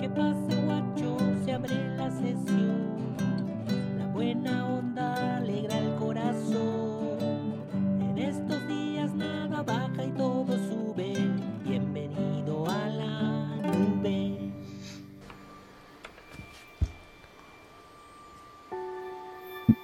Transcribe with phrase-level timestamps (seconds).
[0.00, 1.16] ¿Qué pasa, guacho?
[1.44, 3.16] Se abre la sesión.
[3.98, 7.18] La buena onda alegra el corazón.
[8.00, 11.14] En estos días nada baja y todo sube.
[11.64, 14.52] Bienvenido a la nube.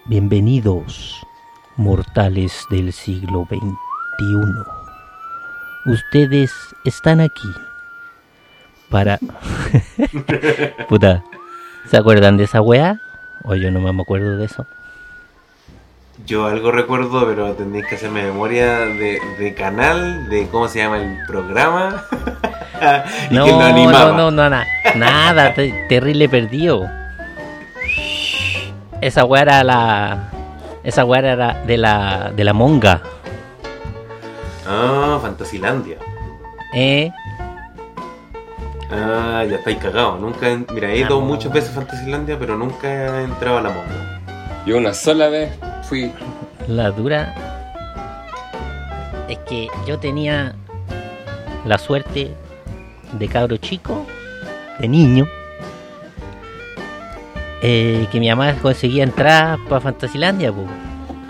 [0.06, 1.14] Bienvenidos,
[1.76, 4.78] mortales del siglo XXI.
[5.86, 6.52] Ustedes
[6.84, 7.48] están aquí
[8.90, 9.18] para...
[10.88, 11.22] Puta,
[11.90, 13.00] ¿se acuerdan de esa weá?
[13.44, 14.66] O yo no me acuerdo de eso.
[16.26, 20.98] Yo algo recuerdo, pero tendréis que hacerme memoria de, de canal, de cómo se llama
[20.98, 22.04] el programa.
[23.30, 24.10] y no, quién lo animaba.
[24.12, 24.66] no, no, no, na-
[24.96, 26.88] nada, te- terrible perdido.
[29.00, 30.28] Esa weá era la...
[30.82, 33.00] Esa weá era de la, de la monga.
[34.66, 35.98] Ah, Fantasilandia.
[36.74, 37.10] ¿Eh?
[38.90, 40.20] Ah, ya estáis cagados.
[40.20, 43.70] Nunca, en- mira, he ido muchas veces a Fantasilandia, pero nunca he entrado a la
[43.70, 44.20] monga.
[44.66, 45.50] Yo una sola vez
[45.82, 46.10] fui.
[46.66, 47.34] La dura
[49.28, 50.54] es que yo tenía
[51.66, 52.34] la suerte
[53.12, 54.06] de cabro chico,
[54.78, 55.26] de niño,
[57.62, 60.52] eh, que mi mamá conseguía entrar para Fantasilandia.
[60.52, 60.64] po.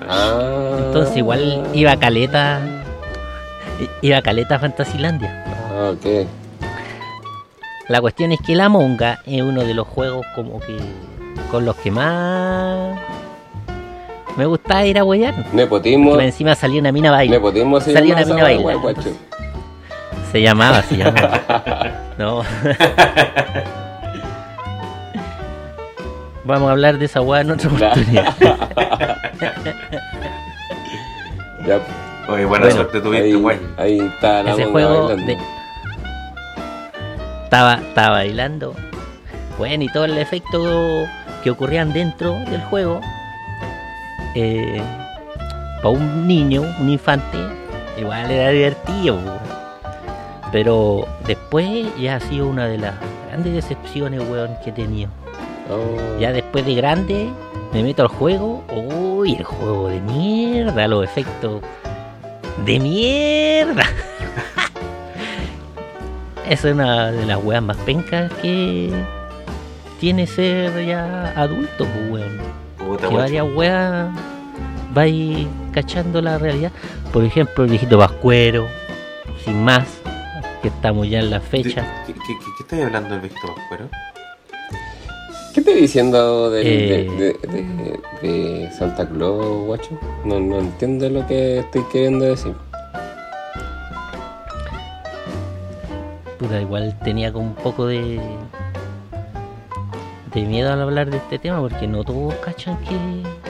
[0.08, 0.76] Ah.
[0.86, 2.60] Entonces igual iba a caleta,
[4.02, 5.44] iba a caleta a Fantasilandia.
[5.72, 6.26] Ah, ok.
[7.88, 10.76] La cuestión es que la monga es uno de los juegos como que
[11.50, 12.98] con los que más
[14.36, 15.34] me gustaba ir a huellar.
[15.52, 16.20] Nepotismo.
[16.20, 17.36] Encima salía una mina baile.
[17.36, 19.10] Nepotismo se Salió llama una mina guacho.
[20.30, 22.04] Se llamaba, se llamaba.
[22.18, 22.42] No.
[26.44, 28.34] Vamos a hablar de esa weá en otra oportunidad.
[31.66, 31.78] Ya,
[32.28, 33.58] Oye, buena Bueno, suerte tuviste, ahí, güey.
[33.76, 35.26] ahí está la Ese monga juego bailando.
[35.26, 35.38] de-
[37.48, 38.74] estaba, estaba bailando.
[39.56, 41.06] Bueno, y todo el efecto
[41.42, 43.00] que ocurrían dentro del juego.
[45.82, 47.38] para un niño, un infante,
[47.98, 49.18] igual era divertido.
[50.52, 52.94] Pero después ya ha sido una de las
[53.28, 55.10] grandes decepciones, weón, que he tenido.
[55.70, 56.20] Oh.
[56.20, 57.30] Ya después de grande
[57.72, 58.62] me meto al juego.
[58.70, 61.62] Uy, el juego de mierda, los efectos
[62.66, 63.84] de mierda.
[66.48, 68.90] Esa es una de las weas más pencas que
[70.00, 72.38] tiene ser ya adulto, pues, weón.
[72.78, 73.16] Puta, Que guacho.
[73.16, 74.08] varias weas
[74.94, 76.72] vais cachando la realidad.
[77.12, 78.66] Por ejemplo, el viejito Pascuero,
[79.44, 79.86] sin más,
[80.62, 81.84] que estamos ya en la fecha.
[82.06, 83.88] ¿Qué, qué, qué, qué estáis hablando del Víctor Pascuero?
[85.52, 87.10] ¿Qué estoy diciendo del- Eh.
[87.10, 88.00] de, de- de-
[88.62, 89.98] de Santa Claus, guacho?
[90.24, 92.54] No, no entiendo lo que estoy queriendo decir.
[96.38, 98.20] Puta, igual tenía como un poco de
[100.34, 102.96] de miedo al hablar de este tema porque no todos cachan que,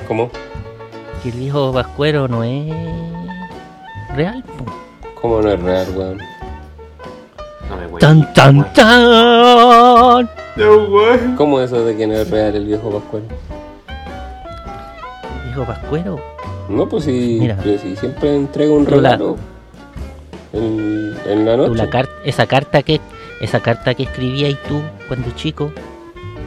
[0.07, 0.31] ¿Cómo?
[1.23, 2.73] que el viejo Pascuero no es
[4.15, 4.43] real.
[4.45, 4.65] po.
[5.21, 6.19] ¿Cómo no es real, weón?
[7.69, 8.01] No me voy.
[8.01, 10.31] Tan tan tan.
[10.57, 11.35] No, güey.
[11.37, 13.23] ¿Cómo eso de que no es real el viejo Pascual?
[15.47, 16.21] Viejo Pascuero.
[16.69, 17.57] No, pues si, Mira.
[17.63, 19.37] si siempre entrega un la- regalo
[20.53, 21.75] en, en la Tú noche.
[21.77, 23.01] la car- esa carta que
[23.41, 25.71] esa carta que escribías tú cuando chico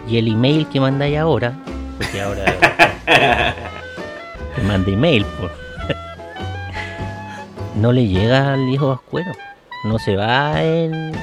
[0.07, 1.53] y el email que mandáis ahora,
[1.97, 2.43] porque ahora
[4.55, 5.51] te manda email, por
[7.75, 9.31] no le llega al viejo Pascuero,
[9.85, 11.13] no se va en,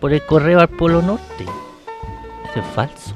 [0.00, 1.44] por el correo al Polo Norte.
[2.50, 3.14] Eso es falso.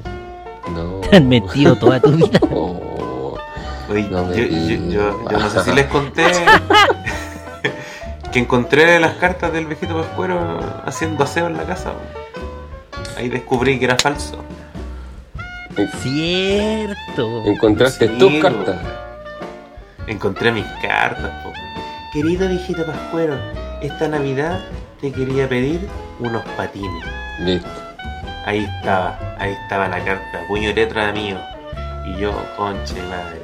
[0.73, 1.01] No.
[1.09, 2.39] Te han mentido toda tu vida.
[3.89, 5.13] Oye, No me yo, yo, yo, digas.
[5.31, 6.23] yo no sé si les conté
[8.35, 11.93] que encontré las cartas del viejito Pascuero haciendo aseo en la casa.
[13.15, 14.43] Ahí descubrí que era falso.
[16.01, 17.45] Cierto.
[17.45, 18.75] Encontraste Sí, tus cartas.
[20.07, 21.31] Encontré mis cartas.
[21.45, 21.53] po.
[22.11, 23.37] Querido viejito Pascuero,
[23.81, 24.65] esta Navidad
[24.99, 25.87] te quería pedir
[26.19, 27.05] unos patines.
[27.39, 27.69] Listo.
[28.45, 31.37] Ahí estaba, ahí estaba la carta, puño y letra mío.
[32.05, 33.41] Y yo, conche madre.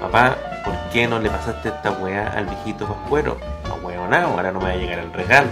[0.00, 3.36] Papá, ¿por qué no le pasaste esta weá al viejito Pascuero?
[3.82, 5.48] Huevonao, ahora no me va a llegar el regalo.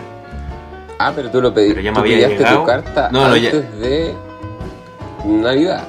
[0.99, 1.75] Ah, pero tú lo pediste.
[1.75, 2.59] Pero ya me tú había llegado.
[2.61, 4.15] tu carta No, no, ya- antes de
[5.27, 5.85] Navidad.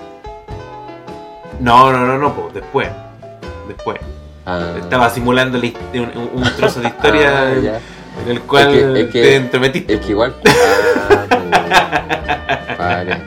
[1.60, 2.89] No, no, no, no, pues después.
[3.68, 3.98] Después.
[4.45, 4.74] Ah.
[4.80, 7.51] Estaba simulando un, un trozo de historia Ah,
[8.25, 9.94] en el cual Es que- es que- te entremetiste.
[9.95, 10.33] Es que igual.
[12.80, 13.18] Ah, vale.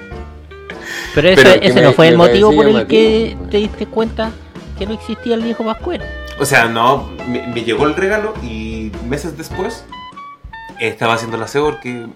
[1.15, 3.87] Pero, ese, Pero que ese me- no fue el motivo por el que te diste
[3.87, 4.31] cuenta
[4.79, 6.05] que no existía el viejo Pascuero.
[6.39, 8.70] O sea, no, me, me llegó el regalo y
[9.11, 9.85] meses después
[10.79, 12.07] estaba haciendo el aseo porque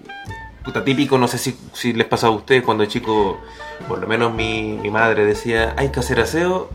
[0.64, 3.38] puta típico, no sé si, si les pasa a ustedes cuando chico,
[3.86, 6.70] por lo menos mi, mi madre decía, hay que hacer aseo,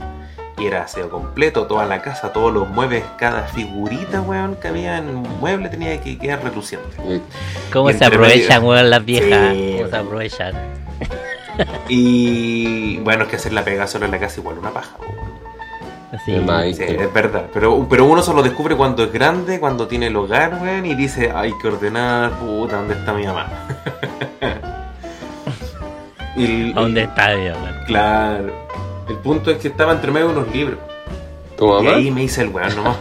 [0.59, 4.97] y era aseo completo, toda la casa, todos los muebles, cada figurita, weón, que había
[4.97, 6.87] en un mueble tenía que quedar reluciente.
[7.73, 9.53] ¿Cómo se aprovechan, medio- weón, las viejas?
[9.53, 10.53] Sí, ¿Cómo se aprovechan?
[11.87, 15.38] Y bueno, es que hacer la pega solo en la casa igual una paja, weón.
[16.25, 16.33] Sí.
[16.35, 17.45] Es más, Sí, es verdad.
[17.53, 21.31] Pero, pero uno solo descubre cuando es grande, cuando tiene el hogar, weón, y dice,
[21.33, 23.47] hay que ordenar, puta, ¿dónde está mi mamá?
[26.35, 27.57] Y el- ¿A dónde está, weón?
[27.85, 28.53] Claro.
[29.07, 30.79] El punto es que estaba entre medio de unos libros.
[31.57, 31.95] ¿Tu Y mamá?
[31.97, 32.97] ahí me hice el weón nomás.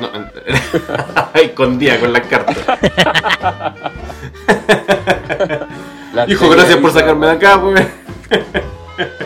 [0.00, 0.08] No,
[1.40, 2.56] escondía con las cartas.
[6.12, 7.88] La Hijo, gracias por sacarme de acá, weón.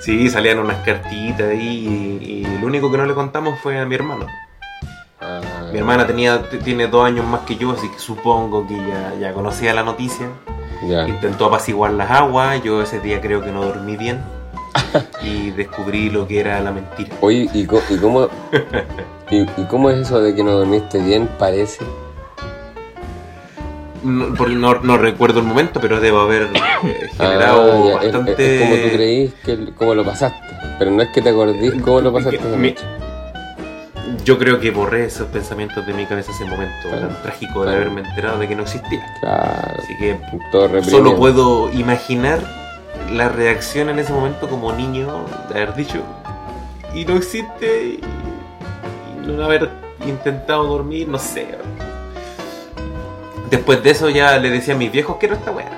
[0.00, 3.84] Sí, salían unas cartitas ahí y, y lo único que no le contamos fue a
[3.84, 4.26] mi hermano.
[5.20, 5.40] Ah,
[5.72, 9.32] Mi hermana tenía, tiene dos años más que yo, así que supongo que ya, ya
[9.34, 10.26] conocía la noticia.
[10.88, 11.06] Ya.
[11.06, 14.22] Intentó apaciguar las aguas, yo ese día creo que no dormí bien
[15.22, 17.14] y descubrí lo que era la mentira.
[17.20, 18.28] Oye, ¿y, cómo,
[19.30, 21.28] y, y cómo es eso de que no dormiste bien?
[21.38, 21.84] Parece.
[24.02, 28.56] No, por- no- no recuerdo el momento, pero debo haber eh, generado Ah, ya, bastante...
[28.56, 30.38] Es, como tú creís que cómo lo pasaste.
[30.78, 32.74] Pero no es que te acordís cómo lo pasaste Mi-.
[34.24, 37.08] Yo creo que borré esos pensamientos de mi cabeza ese momento Claro.
[37.08, 37.76] tan trágico de Claro.
[37.82, 39.04] haberme enterado de que no existía.
[39.20, 39.74] Claro.
[39.78, 40.18] Así que
[40.50, 42.40] Todo solo puedo imaginar
[43.12, 45.98] la reacción en ese momento como niño de haber dicho
[46.94, 48.00] y no existe y,
[49.24, 49.68] y no haber
[50.06, 51.46] intentado dormir, no sé.
[53.50, 55.70] Después de eso ya le decía a mis viejos quiero esta weá.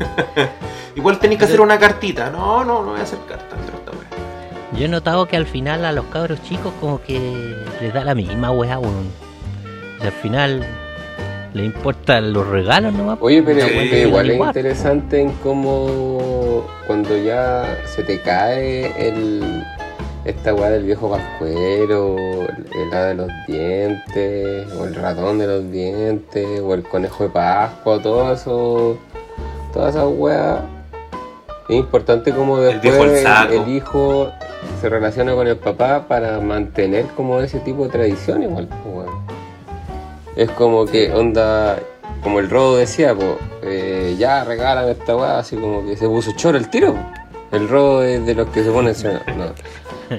[0.96, 2.30] Igual tenéis que hacer una cartita.
[2.30, 4.78] No, no, no voy a hacer carta, quiero esta weá.
[4.78, 8.14] Yo he notado que al final a los cabros chicos como que les da la
[8.14, 9.10] misma weá, weón.
[9.96, 10.66] O sea, al final
[11.54, 13.18] le importan los regalos nomás.
[13.20, 19.64] Oye, pero, Sí, pero igual es interesante en cómo cuando ya se te cae el
[20.24, 25.70] esta weá del viejo pascuero, el hada de los dientes, o el ratón de los
[25.70, 28.96] dientes, o el conejo de Pascua, todo eso,
[29.72, 30.60] todas esas weas.
[31.68, 34.30] Es importante como después el, el hijo
[34.80, 38.68] se relaciona con el papá para mantener como ese tipo de tradición igual.
[40.36, 41.78] Es como que onda,
[42.22, 46.32] como el Rodo decía, pues, eh, ya regalan esta weá, así como que se puso
[46.32, 46.94] choro el tiro.
[46.94, 46.98] po.
[47.56, 49.52] El Rodo es de los que se pone no, no,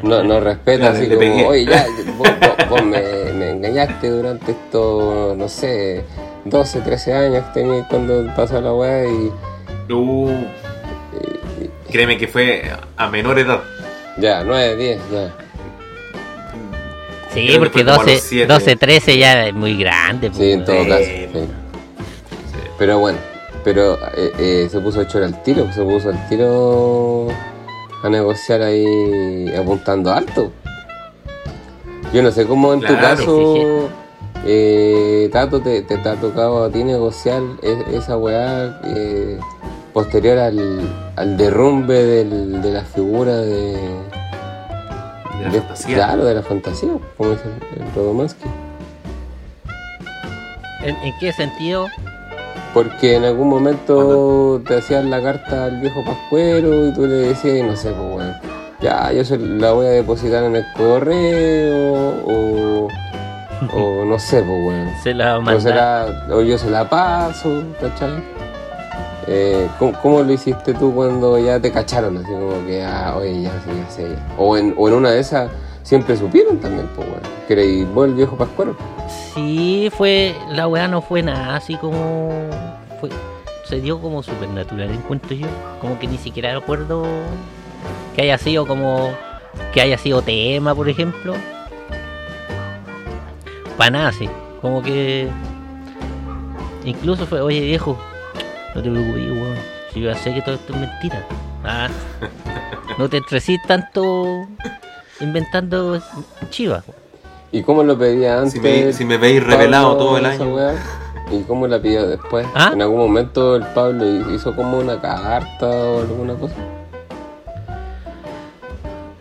[0.04, 1.46] no respeta, Claro, así como, pegué.
[1.46, 1.86] oye, ya,
[2.18, 3.02] vos, vos- vos me,
[3.34, 6.04] me engañaste durante estos, no sé,
[6.46, 9.32] 12, 13 años que tenías cuando pasó la weá y,
[9.94, 10.30] Uh,
[11.62, 12.64] y- créeme que fue
[12.98, 13.62] a menor edad.
[14.18, 15.34] ya, 9, 10, ya.
[17.34, 18.48] Sí, Creo que porque fue como a los 12, siete.
[18.54, 20.32] 12, 13 ya es muy grande.
[20.34, 21.04] Sí, en pues, todo caso.
[21.04, 21.28] sí.
[22.80, 23.18] Pero bueno,
[23.64, 27.28] pero eh, eh, se puso hecho al tiro, se puso al tiro
[28.06, 30.52] a negociar ahí apuntando alto.
[32.14, 33.90] Yo no sé cómo en tu caso,
[34.46, 39.40] eh, Tato, te, te, te ha tocado a ti negociar e- esa weá eh,
[39.94, 40.82] posterior al,
[41.16, 45.96] al derrumbe del- de la figura de, De la de- fantasía.
[45.96, 47.44] Claro, de la fantasía, como dice
[47.76, 48.46] el Rodomansky.
[50.84, 51.88] ¿En, en qué sentido?
[52.76, 57.66] Porque en algún momento te hacían la carta al viejo pascuero y tú le decías,
[57.66, 58.34] no sé, pues bueno,
[58.82, 62.88] ya yo se la voy a depositar en el correo o,
[63.74, 64.92] o no sé, pues bueno.
[65.02, 65.62] Se la O, manda.
[65.62, 68.22] se la- o yo se la paso, ¿cachai?
[69.28, 72.18] Eh, ¿cómo, cómo lo hiciste tú cuando ya te cacharon?
[72.18, 74.10] Así como que, ah, oye, ya sé, ya sé.
[74.10, 74.36] ya.
[74.38, 75.50] O, en, o en una de esas
[75.82, 78.76] siempre supieron también, pues bueno, que vos el viejo pascuero.
[79.36, 80.34] Sí, fue.
[80.50, 82.50] La weá no fue nada así como.
[83.02, 83.10] Fue,
[83.66, 85.48] se dio como supernatural, encuentro yo.
[85.82, 87.06] Como que ni siquiera recuerdo
[88.16, 89.14] que haya sido como.
[89.74, 91.36] Que haya sido tema, por ejemplo.
[93.78, 94.30] Para nada, sí.
[94.62, 95.28] Como que.
[96.86, 97.98] Incluso fue, oye viejo,
[98.74, 99.58] no te preocupes, weón.
[99.92, 101.26] Si yo ya sé que todo esto es mentira.
[101.64, 101.90] Ah,
[102.98, 104.48] no te estresís tanto
[105.20, 106.02] inventando
[106.50, 106.84] chivas.
[107.56, 108.52] ¿Y cómo lo pedía antes?
[108.52, 110.58] Si me, si me veis revelado Pablo, todo el año.
[111.32, 112.46] ¿Y cómo la pidió después?
[112.54, 112.72] ¿Ah?
[112.74, 116.54] En algún momento el Pablo hizo como una carta o alguna cosa.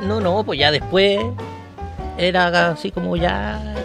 [0.01, 1.21] No, no, pues ya después
[2.19, 3.77] era así como ya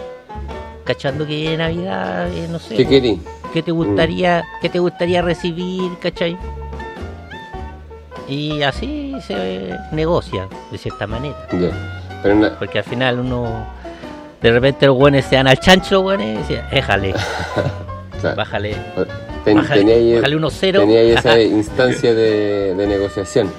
[0.82, 3.22] cachando que Navidad, eh, no sé, ¿Qué pues, querí?
[3.54, 6.36] ¿qué te gustaría, qué te gustaría recibir, cachai?
[8.28, 11.36] Y así se negocia, de cierta manera.
[11.52, 12.18] Ya.
[12.20, 13.64] Pero en la- Porque al final uno,
[14.42, 17.14] de repente los buenos se dan al chancho, buenos, y dicen, éjale.
[18.20, 18.36] Claro.
[18.36, 18.76] Bájale,
[19.46, 23.50] Ten- bájale, tenía ahí, bájale unos tenía ahí esa instancia de, de negociación.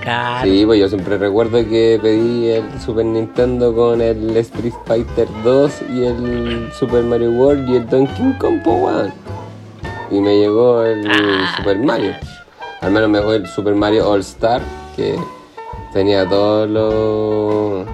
[0.00, 0.44] Claro.
[0.48, 5.72] Sí, pues yo siempre recuerdo que pedí el Super Nintendo con el Street Fighter 2
[5.90, 9.12] y el Super Mario World y el Donkey Kong, weón.
[10.12, 12.12] Y me llegó el Ah, Super Mario.
[12.80, 14.62] Al menos me llegó el Super Mario All Star,
[14.96, 15.16] que
[15.92, 17.86] tenía todos los,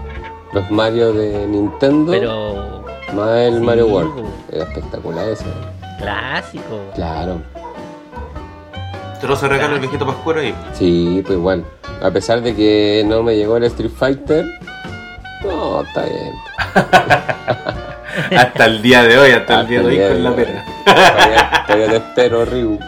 [0.57, 2.83] los Mario de Nintendo, Pero
[3.13, 4.25] más el sí, Mario World.
[4.51, 5.45] Era espectacular ese.
[5.99, 6.81] clásico.
[6.95, 7.43] Claro.
[9.21, 11.65] Te lo se regalo el viejito pascuero y Sí, pues igual.
[12.03, 14.45] A pesar de que no me llegó el Street Fighter,
[15.45, 16.33] no, está bien.
[18.39, 20.65] hasta el día de hoy, hasta el día de hoy día con de la pena.
[20.87, 22.79] Todavía, todavía te espero, Ryu.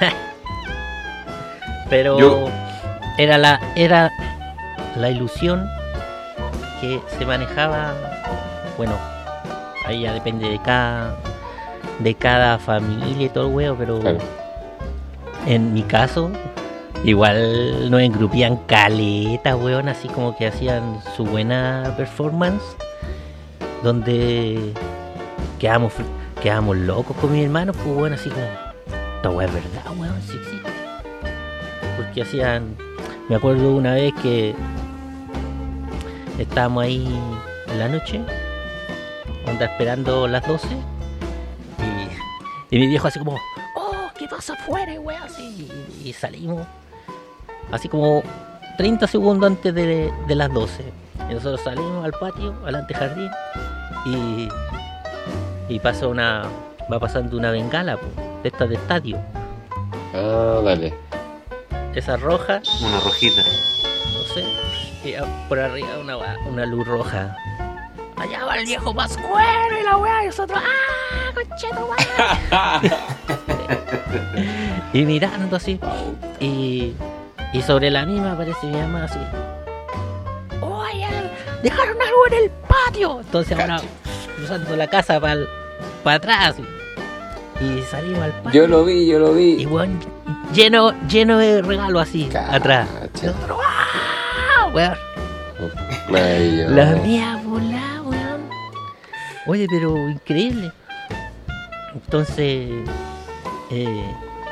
[1.90, 2.48] Pero Yo-
[3.16, 4.10] era la era
[4.98, 5.66] la ilusión
[6.80, 7.92] que se manejaba.
[8.76, 8.92] Bueno,
[9.86, 11.14] ahí ya depende de cada
[11.98, 14.18] de cada familia y todo el huevo, pero Claro.
[15.46, 16.30] en mi caso
[17.04, 22.62] igual nos engrupían caletas, weón, así como que hacían su buena performance,
[23.82, 24.72] donde
[25.58, 25.92] quedamos
[26.42, 28.44] quedamos locos con mi hermano, pues weón, así como
[29.16, 30.70] esta weá es verdad, weón, sí existe.
[31.96, 32.76] Porque hacían,
[33.28, 34.54] me acuerdo una vez que
[36.38, 37.06] estábamos ahí
[37.68, 38.20] en la noche,
[39.46, 40.66] onda esperando las 12,
[42.70, 43.36] y, y mi viejo así como,
[43.76, 45.22] oh, ¿qué pasa afuera, weón?
[45.22, 45.68] Así,
[46.04, 46.66] y, y salimos,
[47.72, 48.22] así como
[48.76, 50.84] 30 segundos antes de, de las 12.
[51.30, 53.30] Y nosotros salimos al patio, al antejardín,
[54.06, 54.48] y,
[55.68, 56.44] y pasa una,
[56.90, 58.06] va pasando una bengala, po,
[58.42, 59.18] de estas de estadio.
[60.14, 60.94] Ah, dale.
[61.94, 63.42] Esa roja, Una rojita.
[63.42, 64.44] no sé,
[65.08, 65.16] y
[65.48, 67.36] por arriba una, una luz roja.
[68.16, 71.88] Allá va el viejo Pascuero y la weá, y nosotros, ¡ah, concheto,
[74.92, 75.78] Y mirando así,
[76.40, 76.94] y,
[77.52, 79.18] y sobre la misma aparece mi mamá así.
[80.60, 81.06] ¡Oye,
[81.62, 83.20] dejaron algo en el patio!
[83.20, 83.80] Entonces ahora,
[84.36, 86.56] cruzando la casa para atrás,
[87.60, 88.62] y, y salimos al patio.
[88.62, 89.66] Yo lo vi, yo lo Y vi.
[89.66, 90.00] weón,
[90.54, 92.54] lleno, lleno de regalos así, Cacha.
[92.54, 92.88] atrás.
[93.22, 93.58] Y nosotros,
[94.72, 94.94] Weón,
[96.74, 98.48] la mía volada, weón.
[99.46, 100.70] Oye, pero increíble.
[101.94, 102.70] Entonces,
[103.70, 104.04] eh,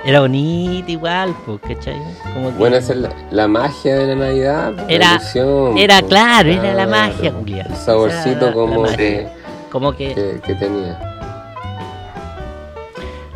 [0.04, 2.00] era bonito igual, pues, ¿cachai?
[2.34, 4.74] Como que Bueno, esa es la, la magia de la Navidad.
[4.88, 7.66] Era- ilusión, era claro, era la magia, Julia.
[7.68, 9.28] El saborcito como que,
[9.70, 10.98] como que, que, que tenía.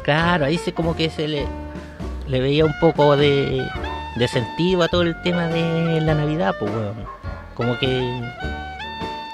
[0.02, 1.46] claro, ahí se como que se le,
[2.26, 3.66] le veía un poco de,
[4.16, 7.06] de sentido a todo el tema de la Navidad, pues, weón.
[7.54, 8.22] Como que,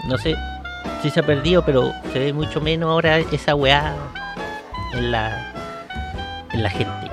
[0.08, 0.36] no sé
[1.02, 3.94] si se ha perdido, pero se ve mucho menos ahora esa weá
[4.94, 5.52] en la,
[6.52, 7.10] en la gente,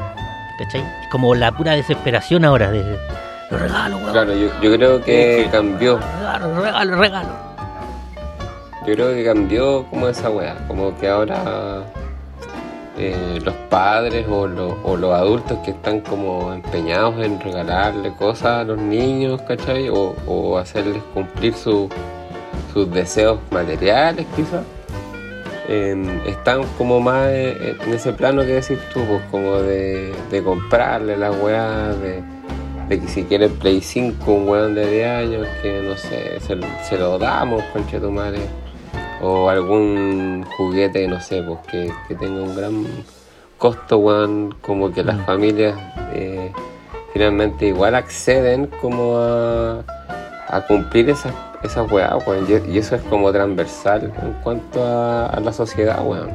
[0.60, 0.82] ¿cachai?
[0.82, 2.98] Es como la pura desesperación ahora de
[3.52, 4.12] los regalos, weón.
[4.14, 6.00] Claro, yo, yo creo que cambió.
[6.20, 7.54] Regalo, regalo, regalo.
[8.86, 10.56] Yo creo que cambió como esa weá.
[10.68, 11.84] Como que ahora
[12.98, 18.60] eh, los padres o, lo- o los adultos que están como empeñados en regalarle cosas
[18.60, 19.90] a los niños, ¿cachai?
[19.90, 21.90] O, hacerles cumplir su-
[22.74, 24.64] sus deseos materiales, quizás.
[26.28, 31.16] están como más en en ese plano que decís tú, pues como de, de comprarle
[31.18, 32.22] la weá, de,
[32.90, 36.40] de que si quiere el Play 5 un weón de 10 años, que no sé,
[36.42, 36.58] se,
[36.88, 38.40] se lo damos, conche tu madre.
[39.26, 42.86] O algún juguete, no sé, pues que, que tenga un gran
[43.58, 45.26] costo, weón, como que las Mm.
[45.26, 45.76] familias
[46.14, 46.52] eh,
[47.14, 49.80] finalmente igual acceden como a,
[50.50, 52.46] a cumplir esas esas weas, weón.
[52.70, 56.32] Y, eso es como transversal en cuanto a, a la sociedad, weón.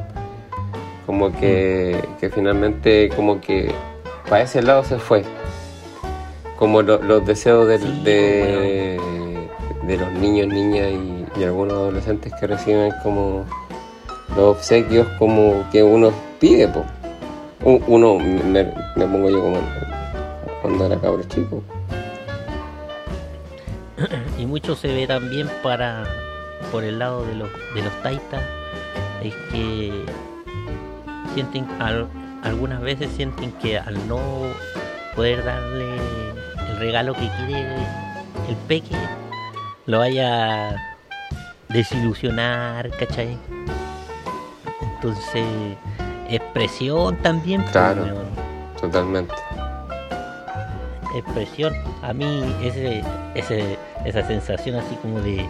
[1.05, 3.71] Como que, que finalmente como que
[4.27, 5.23] para ese lado se fue.
[6.57, 8.99] Como lo- los deseos Sí, de,
[9.83, 13.45] de los niños, niñas y, y algunos adolescentes que reciben como
[14.35, 16.83] los obsequios como que uno pide, po.
[17.63, 18.63] Uno, me,
[18.95, 19.57] pongo yo como
[20.61, 21.61] cuando era cabro chico.
[24.37, 26.03] y mucho se ve también para
[26.71, 28.41] por el lado de los de los taitas
[29.23, 30.05] es que
[31.33, 32.07] sienten al-
[32.43, 34.19] algunas veces sienten que al no
[35.15, 35.97] poder darle
[36.69, 37.75] el regalo que quiere
[38.47, 38.95] el peque
[39.85, 40.75] lo vaya
[41.69, 43.37] desilusionar ¿cachai?
[44.81, 45.45] entonces
[46.29, 48.05] es presión también pues, Claro.
[48.79, 49.33] Totalmente.
[51.15, 51.73] expresión.
[52.03, 53.03] A mí ese,
[53.35, 55.47] ese, esa sensación así como de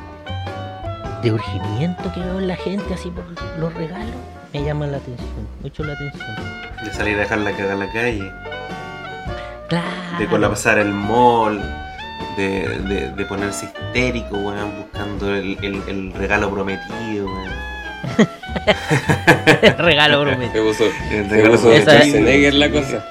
[1.21, 3.25] de urgimiento que veo en la gente así por
[3.59, 4.07] los regalos
[4.53, 5.27] me llama la atención,
[5.61, 6.35] mucho la atención.
[6.83, 8.31] De salir a dejar la caga en la calle,
[9.67, 9.85] Claro.
[10.17, 11.61] de colapsar el mall,
[12.37, 17.49] de, de, de ponerse histérico, weón, buscando el, el, el regalo prometido, weón.
[19.77, 20.65] regalo Se prometido.
[20.65, 23.05] puso, El se regalo puso Esa- Schwarzenegger la cosa.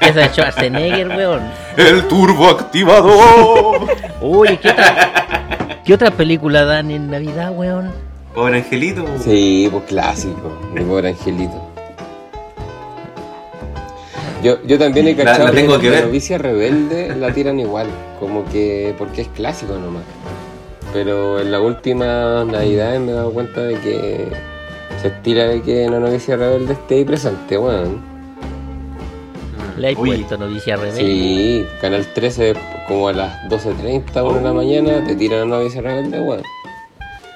[0.00, 1.40] Esa es Schwarzenegger, weón.
[1.76, 3.86] El turbo activador.
[4.20, 7.92] Uy, ¿qué otra, ¿qué otra película dan en Navidad, weón?
[8.34, 9.04] Pobre angelito.
[9.04, 9.22] weón.
[9.22, 11.65] Sí, pues clásico, mi pobre angelito.
[14.42, 16.06] Yo, yo también he cachado la tengo que que la ver.
[16.06, 17.86] novicia rebelde la tiran igual,
[18.20, 20.02] como que porque es clásico nomás.
[20.92, 24.28] Pero en la última Navidad me he dado cuenta de que
[25.00, 28.00] se estira de que la novicia rebelde esté ahí presente, weón.
[29.76, 31.00] Le he Uy, puesto noticia rebelde.
[31.00, 32.54] Sí, Canal 13
[32.88, 36.42] como a las 12.30 1 de la mañana te tiran la novicia rebelde, weón.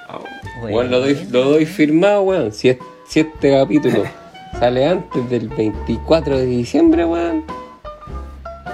[0.09, 0.75] oh, Weón.
[0.75, 2.52] Weón, lo doy, lo doy firmado, weón.
[2.52, 4.04] Si, es- si este capítulo
[4.60, 7.44] sale antes del 24 de diciembre, weón.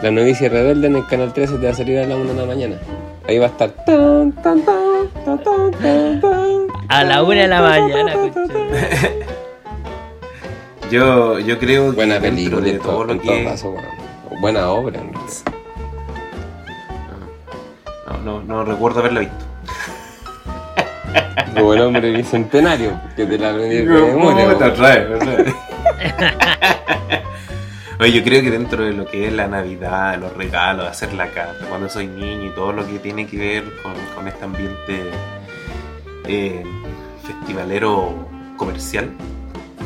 [0.02, 2.40] La novicia rebelde en el canal 13 te va a salir a la 1 de
[2.40, 2.76] la mañana.
[3.28, 3.70] Ahí va a estar.
[3.86, 8.14] tan, tan, tan, tan, tan, tan, tan, A la una de la mañana.
[10.90, 14.40] Yo, yo creo que Buena película, de todo todo, lo que caso, weón.
[14.40, 15.32] Buena obra, en realidad.
[18.24, 19.45] no, no, no recuerdo haberla visto.
[21.54, 23.84] Qué buen hombre bicentenario, que te la aprendí de
[24.16, 24.44] memoria.
[27.98, 31.28] Oye, yo creo que dentro de lo que es la Navidad, los regalos, hacer la
[31.30, 35.10] carta, cuando soy niño y todo lo que tiene que ver con, con este ambiente
[36.26, 36.62] eh,
[37.26, 39.10] festivalero comercial,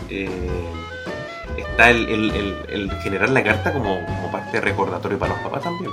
[0.09, 0.29] eh,
[1.57, 5.43] está el, el- el- el generar la carta como, como parte de recordatorio para los
[5.43, 5.91] papás también.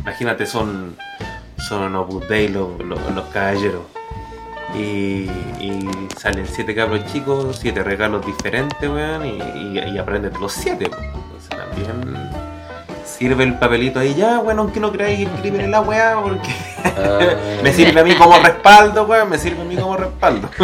[0.00, 0.94] Imagínate, son,
[1.56, 1.90] son
[2.28, 3.82] Dei los, los, los caballeros.
[4.74, 5.28] Y,
[5.60, 10.90] y salen siete cabros chicos, siete regalos diferentes, weón, y, y, de los siete.
[10.90, 11.04] weón.
[11.14, 12.28] Entonces también
[13.04, 16.50] sirve el papelito ahí, ya, bueno, aunque no creáis que escriben en la weá, porque
[17.64, 20.48] me sirve a mí como respaldo, weón, me sirve a mí como respaldo.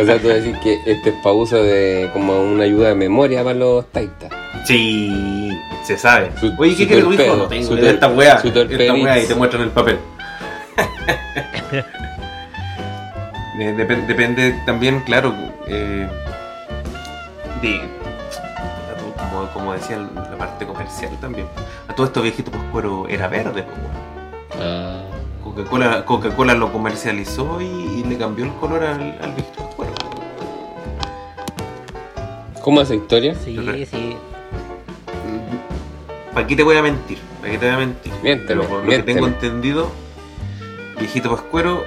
[0.00, 3.42] O sea, tú decís que este es para uso de como una ayuda de memoria
[3.44, 4.30] para los taitas.
[4.64, 5.50] Sí,
[5.82, 6.30] se sabe.
[6.38, 7.36] Su- Oye, ¿qué su quiere tu hijo?
[7.36, 9.98] No tengo su idea de esta weá, esta weá, y te muestran el papel.
[13.60, 15.34] Eh, dep- depende también, claro,
[15.66, 16.08] eh,
[17.60, 17.80] de,
[19.18, 21.46] como, como decía la parte comercial también.
[21.86, 24.62] A todo esto viejito Pascuero era verde, pues.
[24.62, 25.02] Ah.
[25.44, 29.92] Coca-Cola Coca-Cola lo comercializó y, y le cambió el color al, al viejito Pascuero.
[32.62, 33.34] ¿Cómo esa historia?
[33.44, 33.58] Sí,
[33.90, 34.16] sí.
[36.32, 37.18] ¿Para qué te voy a mentir?
[37.40, 38.12] ¿Para qué te voy a mentir?
[38.22, 39.90] Miénteme, Pero por lo que tengo entendido,
[40.98, 41.84] viejito Pascuero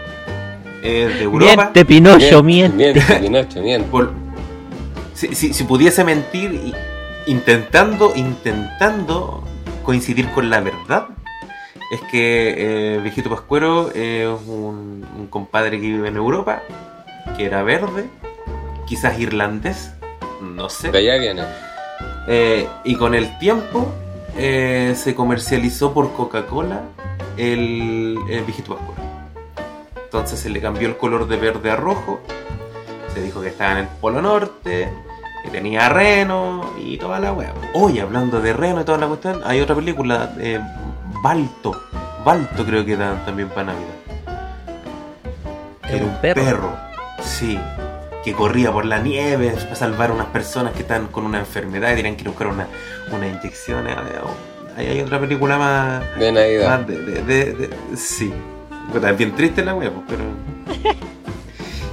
[0.83, 1.55] es de Europa.
[1.55, 2.77] Miente, Pinocho, miente.
[2.77, 3.87] Miente, Pinocho, miente.
[3.89, 4.11] Por-
[5.13, 6.73] si, si- si pudiese mentir
[7.25, 9.43] intentando, intentando
[9.83, 11.07] coincidir con la verdad,
[11.91, 16.61] es que eh, Viejito Pascuero es un, un compadre que vive en Europa,
[17.37, 18.05] que era verde,
[18.87, 19.91] quizás irlandés,
[20.41, 20.91] no sé.
[20.91, 21.43] De allá viene.
[22.27, 23.93] Eh, y con el tiempo
[24.37, 26.81] eh, se comercializó por Coca-Cola
[27.37, 29.02] el, el Viejito Pascuero.
[30.13, 32.21] Entonces se le cambió el color de verde a rojo.
[33.15, 34.87] Se dijo que estaba en el Polo Norte,
[35.43, 37.51] que tenía reno y toda la wea.
[37.73, 40.59] Hoy, hablando de reno y toda la cuestión, hay otra película, eh,
[41.23, 41.71] Balto.
[42.23, 43.89] Balto creo que era también para Navidad.
[45.89, 46.75] Era un perro.
[47.23, 47.59] Sí.
[48.23, 51.91] Que corría por la nieve para salvar a unas personas que están con una enfermedad
[51.93, 52.67] y tenían que ir a buscar una,
[53.11, 53.87] una inyección.
[53.89, 53.95] Eh,
[54.77, 56.03] Ahí hay otra película más.
[56.19, 56.77] De Navidad.
[56.79, 58.31] más de, de- de- de- sí.
[58.91, 60.23] Puta, es bien triste la wea, pues, pero.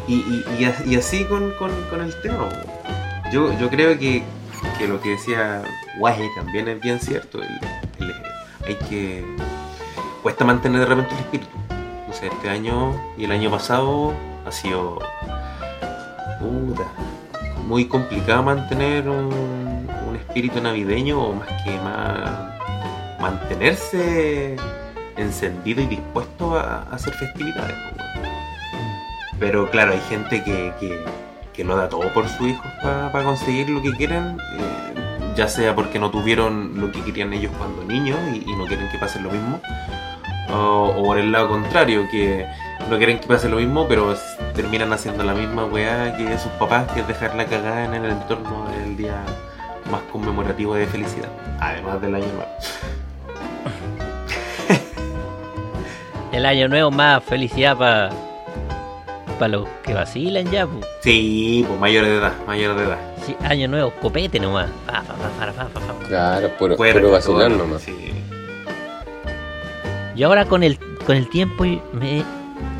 [0.08, 2.48] Y, y, y as- y así con, con, con el tema.
[2.48, 3.32] pues.
[3.32, 4.24] Yo, yo creo que,
[4.76, 5.62] que lo que decía
[6.00, 7.38] Guaje también es bien cierto.
[7.40, 8.14] El- el-
[8.66, 9.24] hay que.
[10.22, 11.50] Cuesta mantener de repente el espíritu.
[12.08, 14.12] No sé, este año y el año pasado
[14.44, 14.98] ha sido.
[16.40, 16.84] Puta,
[17.68, 22.58] muy complicado mantener un, un espíritu navideño o más que más
[23.20, 24.56] mantenerse
[25.20, 27.76] encendido y dispuesto a, a hacer festividades.
[27.94, 28.06] pues.
[29.38, 31.02] Pero claro, hay gente que, que,
[31.52, 35.74] que lo da todo por sus hijos para conseguir lo que quieren, eh, ya sea
[35.74, 39.18] porque no tuvieron lo que querían ellos cuando niños y, y no quieren que pase
[39.20, 39.60] lo mismo,
[40.52, 42.46] o, o por el lado contrario, que
[42.90, 44.14] no quieren que pase lo mismo, pero
[44.54, 48.68] terminan haciendo la misma weá que sus papás, que es dejarla cagada en el entorno
[48.70, 49.24] del día
[49.90, 51.28] más conmemorativo de felicidad,
[51.60, 52.50] además del año nuevo.
[56.40, 58.08] El año nuevo más felicidad para
[59.38, 60.86] para los que vacilan ya, pues.
[61.02, 62.98] Sí, pues mayores de edad, mayores de edad.
[63.26, 64.70] Sí, año nuevo, copete nomás.
[64.86, 66.08] Pa, pa, pa, pa, pa, pa, pa.
[66.08, 67.82] Claro, puro, puro todo, nomás.
[67.82, 67.94] Sí.
[70.16, 72.24] Yo ahora con el, con el tiempo y me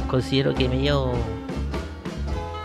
[0.09, 1.13] considero que me llevo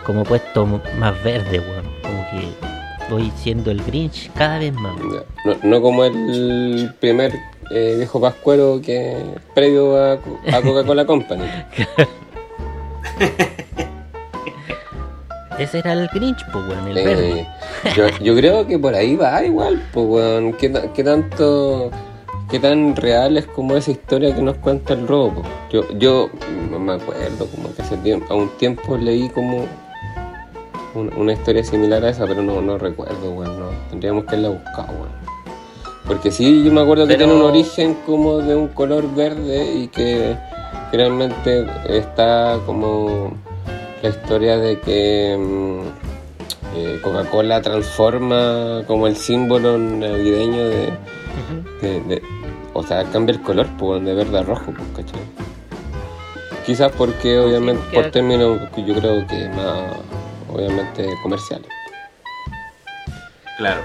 [0.06, 0.66] como puesto
[0.98, 1.86] más verde, weón.
[2.04, 4.96] Como que voy siendo el Grinch cada vez más.
[5.44, 7.34] No, no como el primer
[7.72, 9.18] eh, viejo pascuero que
[9.54, 11.44] previo a, a Coca-Cola Company.
[15.58, 17.48] Ese era el Grinch, pues, weón, el Eh, verde.
[17.96, 20.52] yo, yo creo que por ahí va igual, pues, weón.
[20.54, 21.92] ¿Qué, qué tanto,
[22.50, 25.44] qué tan real es como esa historia que nos cuenta el robo?
[25.72, 26.30] Yo, yo
[26.70, 29.66] no me acuerdo, como que hace tiempo, a un tiempo leí como
[30.94, 33.58] un- una historia similar a esa, pero no, no recuerdo, weón.
[33.58, 35.35] No, tendríamos que haberla buscado, weón.
[36.08, 39.74] Porque sí, yo me acuerdo que Pero- tiene un origen como de un color verde
[39.74, 40.36] y que
[40.92, 43.34] finalmente está como
[44.04, 51.82] la historia de que mm, eh, Coca-Cola transforma como el símbolo navideño de, Ujú.
[51.82, 52.22] de- de-
[52.74, 55.22] o sea, cambia el color pues, de verde a rojo, pues, ¿cachai?
[56.68, 59.98] Quizás porque obviamente porque- por términos que yo creo que más
[60.54, 61.68] obviamente comerciales.
[63.58, 63.82] Claro.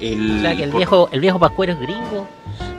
[0.00, 2.26] El, O sea, que el por- viejo, el viejo pascuero es gringo.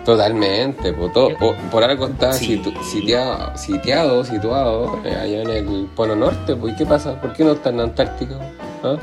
[0.06, 1.30] Totalmente, pues, todo-
[1.70, 2.58] por algo está Sí.
[2.58, 7.22] situ- sitiado, sitiado, situado eh, allá en el Polo Norte, pues ¿y qué pasa?
[7.22, 8.36] ¿Por qué no está en Antártica?
[8.84, 8.96] ¿Ah?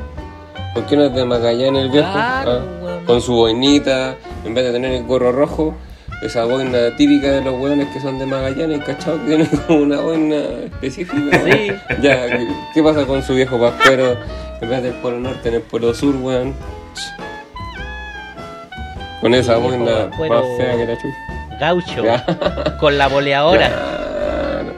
[0.75, 2.13] ¿Por qué no es de Magallanes el viejo?
[2.13, 2.99] Claro, ¿Ah?
[3.07, 5.75] Con su boinita, en vez de tener el gorro rojo,
[6.23, 9.19] esa boina típica de los hueones que son de Magallanes, ¿cachado?
[9.21, 11.41] Que tienen como una boina específica.
[11.45, 11.71] Sí.
[12.03, 14.17] Ya, ¿qué- ¿qué pasa con su viejo pascuero?
[14.61, 16.55] En vez del Polo Norte, en el Polo Sur, weón.
[19.21, 20.35] Con esa Sí, pascuero.
[20.35, 21.59] más fea que la chucha.
[21.61, 22.05] Gaucho.
[22.05, 22.77] Ya.
[22.79, 23.69] Con la boleadora.
[23.69, 24.73] Claro.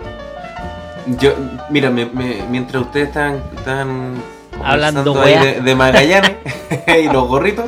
[1.18, 1.32] Yo,
[1.70, 4.14] mira, me- me- mientras ustedes están, están
[4.62, 6.32] Hablando de, de Magallanes
[6.86, 7.64] y los gorritos,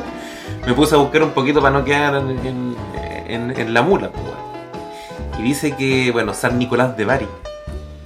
[0.65, 2.75] me puse a buscar un poquito para no quedar en, en-
[3.27, 4.09] en- en la mula.
[4.09, 5.39] pues.
[5.39, 7.27] Y dice que, bueno, San Nicolás de Bari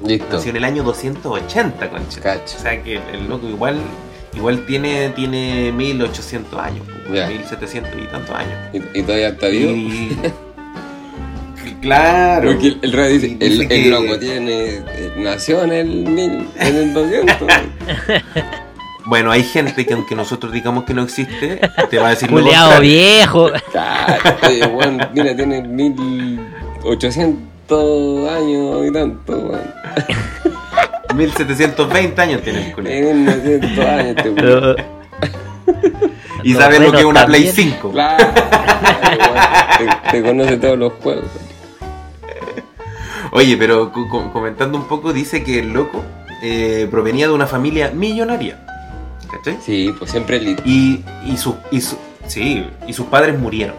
[0.03, 0.38] Listo.
[0.38, 2.21] nació en el año 280, concha.
[2.21, 2.56] Cacho.
[2.58, 3.77] O sea que el loco igual
[4.38, 7.28] igual tiene, tiene 1800 años, Ya.
[7.28, 8.54] 1700 y tantos años.
[8.73, 9.71] ¿Y, y todavía está vivo?
[9.71, 10.17] Y...
[11.82, 12.52] claro.
[12.52, 15.88] Porque el, el radio dice, el, dice el que- loco tiene, eh, nació en el,
[16.08, 17.36] mil, en el 200.
[19.10, 22.82] Bueno, hay gente que aunque nosotros digamos que no existe, te va a decir Culeado
[22.82, 23.50] viejo.
[23.71, 29.73] Cállate, weón, mira, tiene 1800 años y tanto, weón.
[31.17, 32.93] 1720 años tiene el culiao.
[32.93, 34.75] Tiene 900 años este weón.
[36.43, 37.71] Y Los sabe lo que es una Play también.
[37.73, 37.91] 5.
[37.91, 38.25] Claro,
[39.77, 41.25] te, te conoce todos los juegos.
[43.32, 46.03] Oye, pero co- co- comentando un poco, dice que el loco
[46.41, 48.60] eh, provenía de una familia millonaria.
[49.30, 49.58] ¿Cachai?
[49.62, 53.75] Sí, pues siempre el Y, y, su- y su- sí, y sus padres murieron.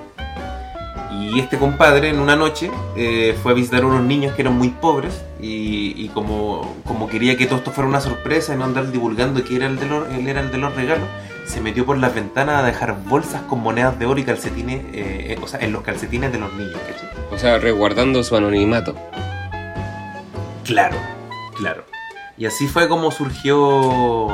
[1.10, 4.56] Y este compadre en una noche eh, fue a visitar a unos niños que eran
[4.58, 8.64] muy pobres y, y como, como quería que todo esto fuera una sorpresa y no
[8.64, 11.06] andar divulgando que era el de los, él era el de los regalos,
[11.46, 15.32] se metió por las ventanas a dejar bolsas con monedas de oro y calcetines, eh,
[15.32, 16.76] eh, o sea, en los calcetines de los niños.
[16.86, 17.08] ¿cachai?
[17.30, 18.94] O sea, resguardando su anonimato.
[20.64, 20.96] Claro,
[21.56, 21.84] claro.
[22.36, 24.28] Y así fue como surgió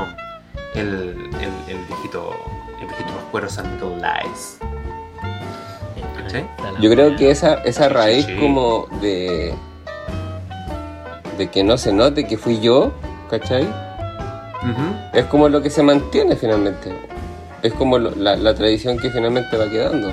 [0.75, 2.35] el, el, el viejito,
[2.81, 4.59] el viejito pascuero San Nicolás.
[6.17, 6.47] ¿Cachai?
[6.81, 9.55] Yo creo que esa, esa raíz como de
[11.39, 12.93] de que no se note que fui yo,
[13.31, 13.67] ¿cachai?
[15.13, 16.93] Es como lo que se mantiene finalmente.
[17.63, 20.11] Es como lo- la, la tradición que finalmente va quedando.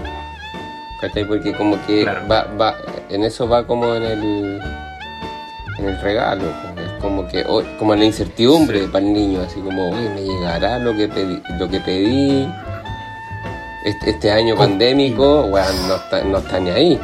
[1.02, 1.26] ¿Cachai?
[1.26, 2.22] Porque como que Claro.
[2.30, 2.76] va, va,
[3.10, 4.62] en eso va como en el
[5.80, 6.44] en el regalo.
[6.76, 6.86] pues.
[6.86, 8.88] Es como que hoy- como en la incertidumbre Sí.
[8.88, 12.48] para el niño, así como, oye, me llegará lo que pedí, lo que pedí.
[13.86, 17.00] Este, este año Con- pandémico, weón, no está, no está ni ahí.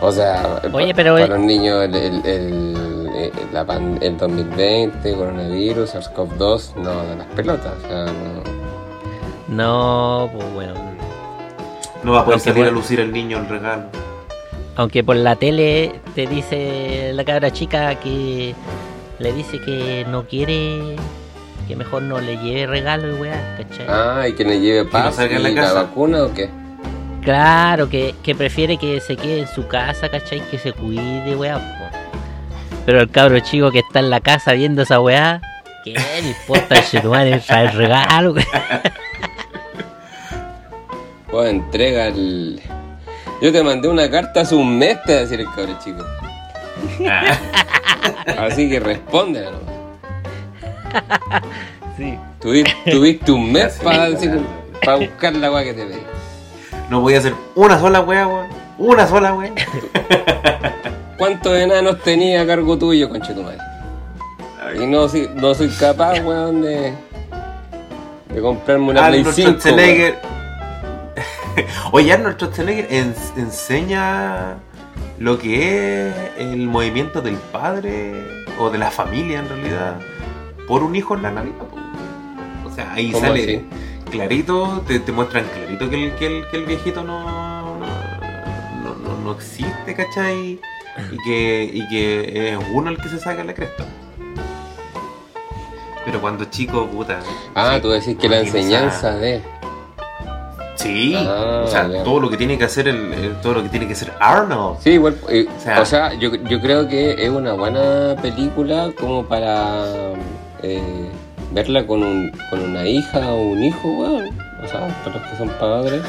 [0.00, 2.76] O sea, Oye, pa- pero, para los niños el, el, el,
[3.26, 7.72] eh, la pan- el 2020, coronavirus, SARS-CoV-2, no de las pelotas.
[7.84, 8.58] O sea, no.
[9.48, 10.74] No, pues bueno.
[12.02, 13.84] No va a poder salir a lucir el niño el regalo.
[14.76, 18.54] Aunque por la tele te dice la cabra chica que
[19.18, 20.94] le dice que no quiere,
[21.66, 23.86] que mejor no le lleve regalo y weá, ¿cachai?
[23.88, 26.48] Ah, y que le lleve paz y la la, vacuna o qué?
[27.22, 30.40] Claro, que, que prefiere que se quede en su casa, ¿cachai?
[30.48, 31.58] Que se cuide, weá.
[32.88, 35.42] Pero el cabro chico que está en la casa viendo esa weá,
[35.84, 38.34] ¿qué le importa el traer regalo?
[41.30, 42.62] Pues entrega el.
[43.42, 46.02] Yo te mandé una carta hace un mes, te a decir el cabrón chico.
[47.06, 47.36] Ah,
[48.46, 49.60] Así que responde nomás.
[51.98, 52.18] Sí.
[52.40, 53.84] Tuviste, tuviste un mes Sí,
[54.82, 56.02] para buscar la weá que te pedí.
[56.88, 58.46] No voy a hacer una sola wea, weón.
[58.78, 59.52] Una sola wea.
[61.18, 63.58] ¿Cuántos enanos tenía a cargo tuyo, conchetumadre?
[64.80, 66.92] Y no, soy- no soy capaz, weón, de,
[68.32, 69.48] de comprarme una Play Arnold 5.
[69.48, 69.60] weón.
[69.60, 70.18] Schwarzenegger.
[71.92, 74.56] Oye, Arnold Schwarzenegger ens- enseña
[75.18, 78.12] lo que es el movimiento del padre
[78.60, 79.96] o de la familia en realidad
[80.68, 81.54] por un hijo en la Navidad.
[82.64, 83.66] O sea, ahí ¿Cómo sale así?
[84.10, 89.18] clarito, te, te muestran clarito que el, que el, que el viejito no, no, no,
[89.24, 90.60] no existe, ¿cachai?
[91.12, 93.84] Y que, y que es uno el que se saca la cresta.
[96.04, 97.20] Pero cuando chico, puta.
[97.54, 99.42] Ah, sí, tú decís que la enseñanza esa- de.
[100.76, 103.68] Sí, Ah, o sea, todo lo que tiene que hacer el, el- todo lo que
[103.68, 104.78] tiene que hacer Arnold.
[104.80, 105.16] Sí, igual.
[105.28, 109.84] eh, O sea- o sea, yo, yo creo que es una buena película como para
[110.62, 111.10] eh,
[111.52, 114.28] verla con, un, con una hija o un hijo, weón.
[114.64, 116.02] O sea, para los que son padres.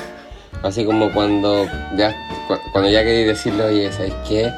[0.63, 1.65] Así como cuando
[1.97, 2.11] ya,
[2.47, 4.51] cu- cuando ya queréis decirle, oye, ¿sabes qué?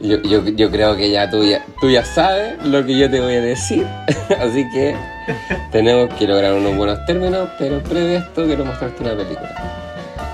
[0.00, 3.20] Yo, yo, yo creo que ya tú, ya tú ya sabes lo que yo te
[3.20, 3.86] voy a decir.
[4.40, 4.94] Así que
[5.72, 9.54] tenemos que lograr unos buenos términos, pero previo a esto quiero mostrarte una película.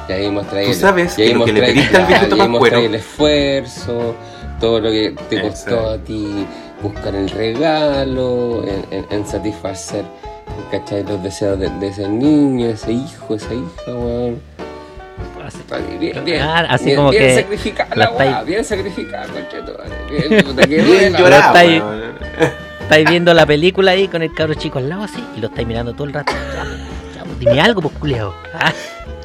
[0.08, 2.06] Y ahí mostráis Tú el- sabes y ahí que lo que le mostráis- pediste al
[2.06, 4.14] viejito y ahí mostráis Pascuero- el esfuerzo,
[4.60, 5.90] todo lo que te costó Exacto.
[5.90, 6.46] a ti
[6.80, 10.04] buscar el regalo, en, en- en satisfacer
[10.70, 11.02] ¿cachai?
[11.02, 14.40] los deseos de, de ese niño, ese hijo, esa hija, weón.
[15.46, 18.46] Así- Bien, bien, bien, Ah, así bien, como bien que sacrificada la la weá, estáis-
[18.46, 19.90] bien sacrificada, conchetumare.
[20.66, 21.64] Bien, Bien llorado, está
[22.82, 25.66] estáis viendo la película ahí con el cabro chico al lado así y lo estáis
[25.66, 26.32] mirando todo el rato.
[26.32, 26.64] Ya,
[27.18, 28.34] ya, pues, dime algo, pues culiao.
[28.54, 28.72] Ah,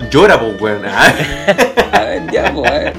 [0.10, 0.82] Llora, pues, weón.
[0.86, 1.14] Ah,
[1.94, 2.94] A ver, ya, pues, a ver.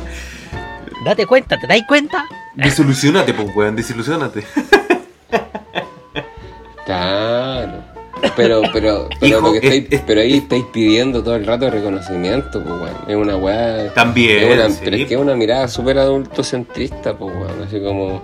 [1.04, 2.24] date cuenta, ¿te dais cuenta?
[2.54, 3.74] Desilusionate, pues, weón.
[3.76, 4.44] Desilusionate.
[6.84, 7.41] Claro.
[8.36, 11.44] Pero, pero, pero, Hijo, lo que estáis, es- es- pero ahí estáis pidiendo todo el
[11.46, 12.96] rato reconocimiento, pues, weón.
[13.08, 13.92] Es una weá.
[13.94, 14.44] También.
[14.44, 14.80] es una, sí.
[14.84, 17.62] Pero es que es una mirada súper adultocentrista, pues, weón.
[17.66, 18.22] Así como,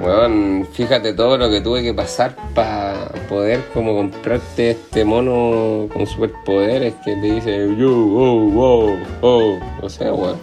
[0.00, 6.06] weón, fíjate todo lo que tuve que pasar para poder como comprarte este mono con
[6.06, 9.58] superpoderes que te dice, yo, oh, oh, oh.
[9.82, 10.36] O sea, weón.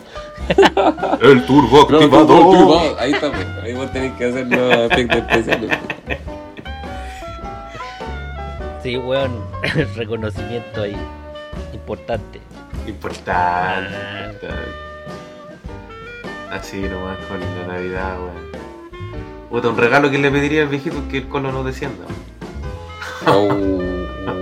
[1.22, 2.26] El turbo Pero, activado.
[2.28, 3.46] tú, tú, vos, ahí está, pues.
[3.64, 5.78] Ahí vos tenés que hacer los efectos especiales.
[6.06, 6.18] pues.
[8.86, 9.32] Sí, weón,
[9.96, 10.96] reconocimiento ahí.
[11.74, 12.40] Importante.
[12.86, 13.96] Importante.
[13.96, 14.30] Ah.
[14.32, 14.56] importante.
[16.52, 18.52] Así nomás con la Navidad, weón.
[19.50, 22.06] Puta, un regalo que le pediría al viejito es que el colo no descienda.
[23.26, 24.36] Oh, no,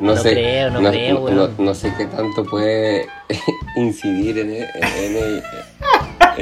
[0.00, 1.54] No sé, creo, no creo, no, weón.
[1.56, 3.06] no sé qué tanto puede
[3.76, 5.42] incidir en el, en el,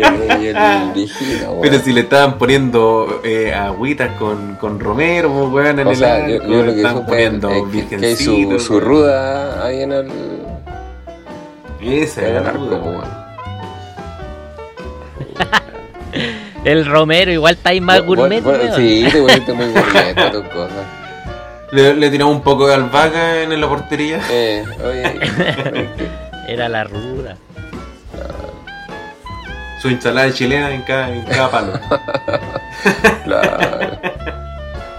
[0.02, 1.61] el, weón.
[1.62, 5.96] Pero si le estaban poniendo eh, agüitas con, con romero, pues, weón, en o el
[5.96, 8.80] sea, yo, arco, yo lo le que estaban supe poniendo es que, que hay su,
[8.80, 10.11] ruda ahí en el,
[11.80, 13.28] Esa era la ruda, weón.
[16.64, 18.76] El Romero igual está ahí más gourmet, bueno.
[18.76, 20.84] Sí, te volviste muy gourmet tus cosas.
[21.70, 24.20] Le, le tiramos un poco de albahaca en la portería.
[24.30, 25.18] Eh, oye,
[26.48, 27.37] Era la ruda.
[29.81, 31.73] Su ensalada chilena en cada, en cada palo.
[33.25, 33.99] claro.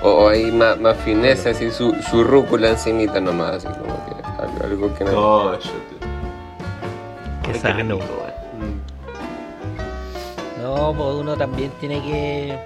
[0.02, 4.64] O, ahí más, más fineza, así su, su rúcula encimita nomás, así como que algo,
[4.64, 5.12] algo que no.
[5.20, 5.74] Oh, shit.
[7.44, 7.96] Qué Ay, sano.
[7.96, 8.82] rico, weón.
[10.62, 12.58] No, pues uno también tiene que.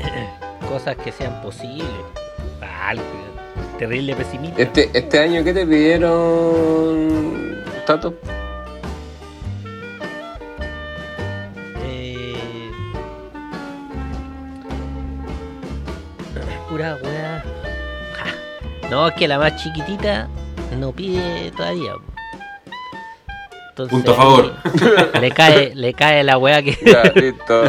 [0.68, 1.86] Cosas que sean posibles.
[2.90, 3.00] El-
[3.78, 4.60] terrible pesimista.
[4.60, 8.14] Este, este año, ¿qué te pidieron, Tato?
[16.74, 17.40] Pura weá.
[18.16, 18.88] Ja.
[18.90, 20.26] No, es que la más chiquitita
[20.76, 21.92] no pide todavía.
[23.68, 24.52] Entonces, Punto a favor.
[25.20, 26.76] Le cae, le cae la weá que.
[26.84, 27.62] Ya, listo.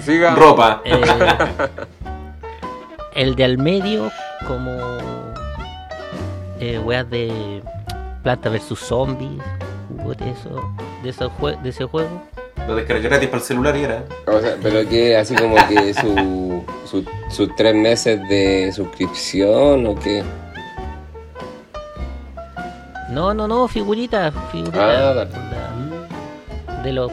[0.00, 0.34] Siga.
[0.36, 0.80] Ropa.
[0.86, 1.02] Eh,
[3.14, 4.10] el de al medio,
[4.48, 4.70] como.
[6.60, 7.62] Eh, weas de.
[8.22, 9.42] Planta versus Zombies.
[10.16, 12.22] de, eso, de, esos jue- de ese juego.
[12.66, 14.04] Lo descargué gratis para el celular y era.
[14.26, 19.94] O sea, pero que así como que su, su, sus tres meses de suscripción o
[19.96, 20.22] qué.
[23.10, 24.32] No, no, no, figuritas.
[24.50, 24.80] Figuritas.
[24.80, 25.26] Ah,
[26.82, 27.12] de los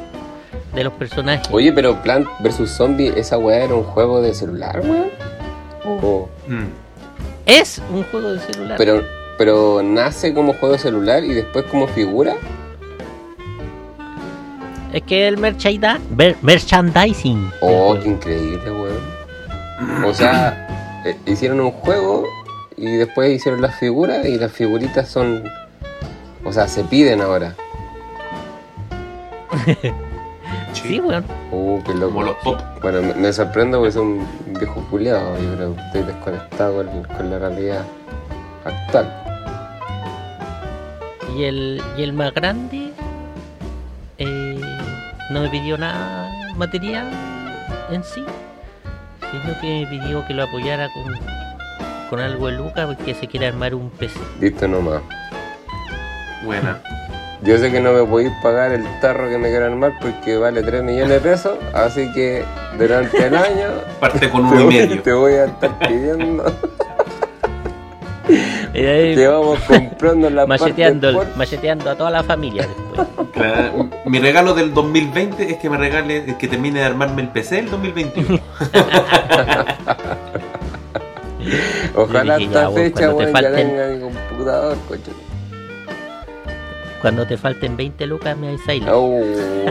[0.73, 1.47] de los personajes.
[1.51, 5.09] Oye, pero Plant vs Zombie, esa weá era un juego de celular, weón.
[5.85, 6.67] O- Mm.
[7.45, 8.77] Es un juego de celular.
[8.77, 9.03] pero,
[9.37, 12.35] pero nace como juego de celular y después como figura.
[14.93, 17.51] Es que el merchandising.
[17.61, 20.05] Oh, qué increíble, weón.
[20.05, 22.25] O sea, eh, hicieron un juego
[22.77, 25.43] y después hicieron las figuras y las figuritas son.
[26.43, 27.55] O sea, se piden ahora.
[30.73, 31.25] Sí, weón.
[31.51, 32.13] Uh, qué loco.
[32.13, 32.59] Como los pop.
[32.81, 34.27] Bueno, me, me sorprendo porque soy un
[34.57, 35.37] viejo culiado.
[35.37, 37.85] Yo creo que estoy desconectado con, con la realidad
[38.63, 39.13] actual.
[41.37, 42.90] Y el, y el más grande
[45.31, 47.07] no me pidió nada material
[47.89, 48.23] en sí,
[49.31, 51.13] sino que me pidió que lo apoyara con,
[52.09, 54.19] con algo de Lucas porque se quiere armar un PC.
[54.39, 55.01] Listo nomás.
[56.43, 56.79] Buena.
[57.43, 60.61] Yo sé que no me podéis pagar el tarro que me quieran armar porque vale
[60.61, 62.43] 3 millones de pesos, así que
[62.77, 63.67] durante el año
[63.99, 65.01] Parte con uno y medio.
[65.01, 66.43] te voy a estar pidiendo.
[68.81, 73.07] Y ahí Te vamos comprando la macheteando, parte macheteando a toda la familia después.
[73.33, 77.27] Claro, Mi regalo del 2020 es que me regale, es que termine de armarme el
[77.29, 78.39] PC el 2021.
[81.95, 85.11] Ojalá dije, esta ya, vos, fecha, cuando te weón, ya falten- tenga mi computador, coche.
[87.01, 88.83] Cuando te falten 20 lucas me avisáis.
[88.87, 89.19] Oh,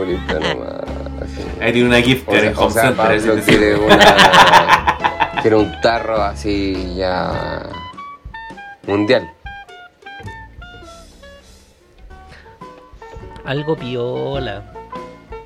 [0.05, 0.81] listo nomás.
[1.61, 3.81] Ahí tiene una gift card en Home Center, Pablo así que quiere sí.
[3.85, 3.97] una.
[5.41, 7.61] quiere un tarro así ya.
[8.87, 9.29] Mundial.
[13.45, 14.63] Algo piola.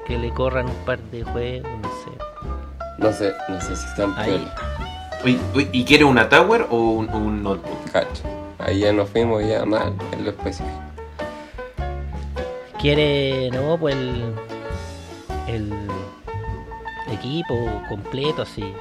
[0.06, 2.12] Que le corran un par de juegos, no sé.
[3.00, 4.14] No sé, no sé si están.
[5.24, 7.92] Oye, oye, ¿Y quiere una tower o un, un notebook?
[7.92, 8.22] Cacho.
[8.60, 10.70] Ahí ya nos fuimos ya mal en lo específico.
[12.80, 14.34] Quiere, no, pues el,
[15.48, 15.74] el
[17.12, 17.56] equipo
[17.90, 18.74] completo, así.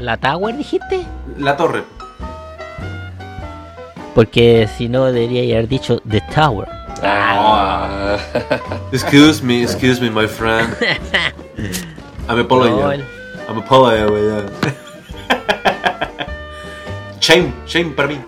[0.00, 1.04] ¿La Tower dijiste?
[1.36, 1.84] La torre.
[4.14, 6.68] Porque si no debería haber dicho The Tower.
[7.02, 8.16] Ah.
[8.92, 10.74] Excuse me, excuse me, my friend.
[12.28, 13.04] I'm el-
[13.48, 14.50] I'm apologizing, weón.
[17.20, 18.20] Shame, shame para mí.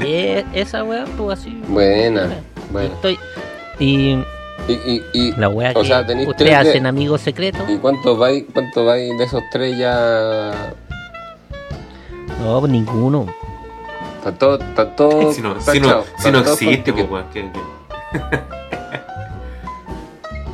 [0.06, 1.60] y esa weá, pues así.
[1.66, 2.94] Buena, Y buena.
[2.94, 3.18] Estoy,
[3.80, 4.16] y
[4.68, 7.68] Y, y, y, la weá o que sea, tenéis ustedes tres de- hacen amigos secretos.
[7.68, 10.72] ¿Y cuántos vais cuánto vais de esos tres ya?
[12.42, 13.26] No, pues ninguno.
[14.18, 15.32] Está todo, está todo.
[15.32, 17.24] Si no, está si no, chao, si no está todo existe, pues, weón.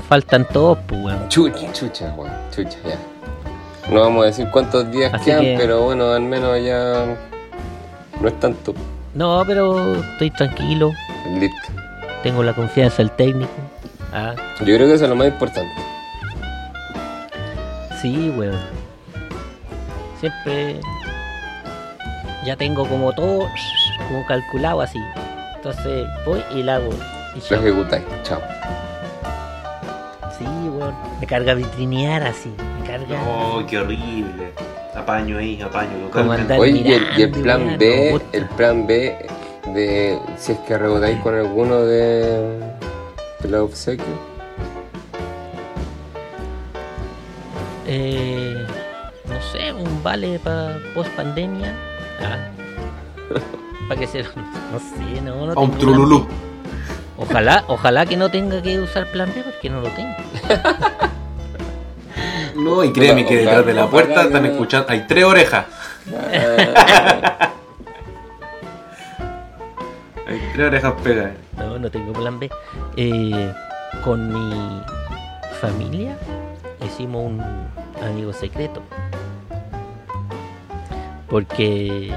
[0.09, 1.28] Faltan todos, pues weón.
[1.28, 2.96] Chucha, chucha, weón, chucha, ya.
[3.92, 7.16] No vamos a decir cuántos días Así quedan, que- pero bueno, al menos ya
[8.20, 8.74] no es tanto.
[9.14, 10.92] No, pero estoy tranquilo.
[11.38, 11.56] Listo.
[12.22, 13.50] Tengo la confianza del técnico.
[14.18, 15.70] Ah, Yo creo que eso es lo más importante.
[18.00, 18.59] sí, weón.
[20.18, 20.81] Siempre
[22.46, 23.46] ya tengo como todo
[24.09, 24.98] como calculado así.
[25.57, 26.88] Entonces voy y la hago.
[27.35, 27.59] Y Lo chao.
[27.59, 28.05] ejecutáis.
[28.22, 28.40] Chao.
[30.38, 30.94] Sí, weón.
[31.20, 32.55] Me carga vitrinear así.
[32.81, 33.20] Me carga.
[33.29, 34.52] Oh, qué horrible.
[34.94, 35.90] Apaño ahí, apaño
[36.59, 39.26] Oye, y el, y el mirando, plan weón, B, el plan B
[39.74, 42.59] de si es que rebotáis con alguno de,
[43.40, 44.09] de los obsequios.
[47.87, 48.66] Eh,
[49.29, 51.72] no sé, un vale para post pandemia.
[52.20, 52.49] Ah.
[53.88, 54.22] para que se.
[54.22, 56.27] No sé, no, no A un trululú.
[57.18, 60.14] Ojalá, ojalá que no tenga que usar plan B porque no lo tengo.
[62.57, 64.88] No, y créeme que detrás de la puerta están escuchando.
[64.90, 65.66] Hay tres orejas.
[70.26, 71.32] Hay tres orejas pegadas.
[71.56, 72.50] No, no tengo plan B.
[72.96, 73.52] Eh,
[74.04, 74.82] con mi
[75.60, 76.16] familia
[76.84, 77.40] hicimos un
[78.02, 78.82] amigo secreto.
[81.28, 82.12] Porque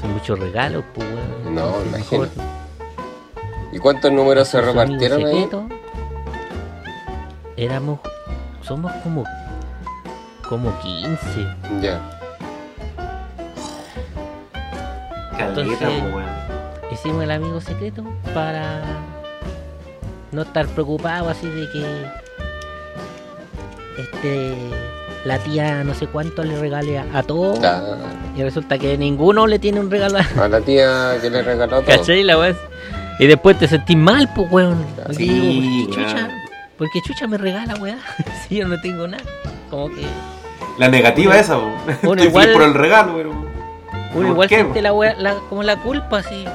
[0.00, 1.54] son muchos regalos, pues weón.
[1.54, 2.26] No, imagino.
[3.72, 5.32] ¿Y cuántos números se repartieron ahí?
[5.42, 5.68] secreto.
[7.56, 8.00] Éramos,
[8.62, 9.24] somos como,
[10.48, 11.18] como 15.
[11.80, 12.00] Ya.
[15.36, 16.43] Caleta, Entonces- po, weón.
[17.04, 18.80] Hicimos el amigo secreto para
[20.32, 22.06] no estar preocupado así de que
[23.98, 24.54] este
[25.26, 27.98] la tía no sé cuánto le regale a, a todos Claro.
[28.34, 31.82] y resulta que ninguno le tiene un regalo a A la tía que le regaló
[31.82, 31.84] todo.
[31.84, 32.22] ¿cachai?
[32.22, 32.54] La
[33.18, 36.16] y después te sentís mal pues weón Porque Sí, digo, ¿por qué chucha?
[36.16, 36.30] weón.
[36.78, 37.98] ¿por qué chucha me regala weá?
[38.48, 39.22] si yo no tengo nada
[39.68, 40.06] como que
[40.78, 41.66] La negativa esa, po.
[41.66, 41.82] Uno
[42.14, 43.44] Estoy igual- feliz por el regalo, uno
[44.14, 46.46] ¿Por igual qué, siente la, weá- la como la culpa así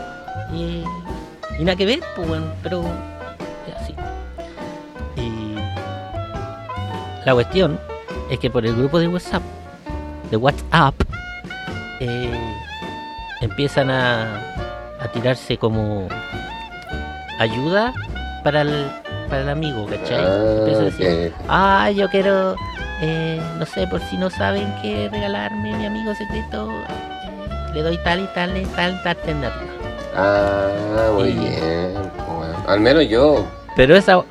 [0.53, 0.83] y,
[1.59, 2.83] y nada que ver pues weón pero
[3.67, 3.95] es así
[5.17, 5.55] y
[7.25, 7.79] la cuestión
[8.29, 9.43] es que por el grupo de WhatsApp
[10.31, 10.95] de WhatsApp
[11.99, 12.31] eh,
[13.41, 14.37] empiezan a,
[15.01, 16.07] a tirarse como
[17.39, 17.93] ayuda
[18.43, 18.87] para el,
[19.29, 20.17] para el amigo ¿cachai?
[20.19, 21.45] Ah, Empiezan a decir, ok.
[21.49, 22.55] ah, yo quiero,
[23.01, 27.97] eh, no sé, por si no saben qué regalarme, mi amigo secreto, eh, le doy
[28.03, 29.71] tal y tal y tal, tal alternativa.
[30.21, 31.39] Ah, muy Sí.
[31.39, 31.93] bien.
[32.37, 33.45] Bueno, al menos yo
[33.75, 34.21] Pero esa,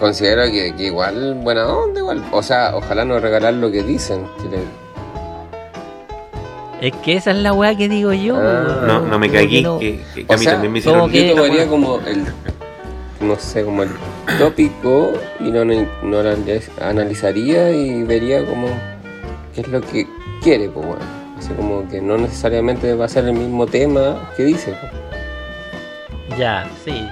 [0.00, 2.22] considero que, que igual, buena onda, igual.
[2.30, 4.26] O sea, ojalá no regalar lo que dicen.
[6.80, 8.36] es que esa es la weá que digo yo.
[8.36, 8.82] Ah.
[8.86, 10.82] No, no me cagué, que no- que, que- que O a mí sea, también me
[10.82, 12.24] como hicieron que- Yo tomaría como el,
[13.20, 13.90] no sé, como el
[14.38, 16.18] tópico y no, no,
[16.80, 18.66] analizaría y vería como
[19.54, 20.06] qué es lo que
[20.42, 21.21] quiere, pues bueno.
[21.42, 24.74] Así como que no necesariamente va a ser el mismo tema que dice.
[26.38, 27.04] Ya, sí,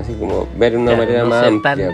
[0.00, 1.90] Así como ver de una Ya, manera no más tan- amplia,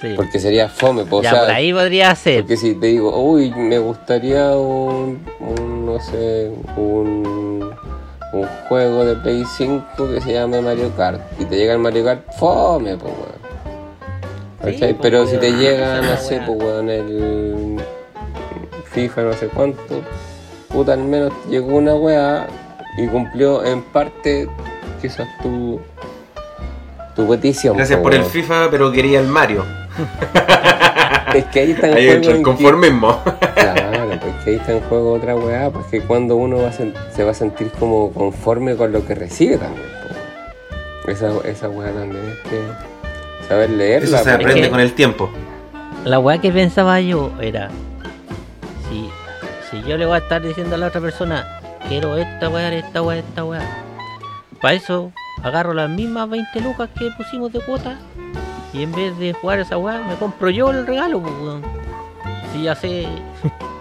[0.00, 0.12] sí.
[0.14, 1.24] Porque sería fome, pues.
[1.24, 2.42] ya, o sea, por ahí podría ser.
[2.42, 7.74] Porque si te digo, uy, me gustaría un, un, no sé, un,
[8.32, 9.84] un juego de Play 5
[10.14, 11.20] que se llame Mario Kart.
[11.40, 14.78] Y te llega el Mario Kart, fome, pues, weón.
[14.78, 17.76] Sí, Pero si te llega, no sé, pues, weón, el
[18.96, 20.02] FIFA, no sé cuánto,
[20.68, 22.46] puta, al menos llegó una weá
[22.96, 24.48] y cumplió en parte
[25.02, 25.78] quizás tu,
[27.14, 27.76] tu petición.
[27.76, 28.30] Gracias pues, por el.
[28.30, 29.64] FIFA, pero quería el Mario.
[31.34, 33.20] Es que ahí está en Ahí juego el en que- conformismo.
[33.54, 36.94] Claro, porque ahí está en juego otra weá, pues que cuando uno va a sen-
[37.14, 39.84] se va a sentir como conforme con lo que recibe también.
[41.06, 44.16] Esa, esa weá también es que saber leerla.
[44.20, 45.28] Eso se aprende que- con el tiempo.
[46.04, 47.68] La weá que pensaba yo era,
[49.82, 51.46] si yo le voy a estar diciendo a la otra persona,
[51.88, 53.60] quiero esta weá, esta weá, esta weá,
[54.60, 55.12] para eso
[55.42, 57.96] agarro las mismas 20 lucas que pusimos de cuota
[58.72, 61.62] y en vez de jugar esa weá, me compro yo el regalo, pues, weón.
[62.52, 63.06] Si ya sé,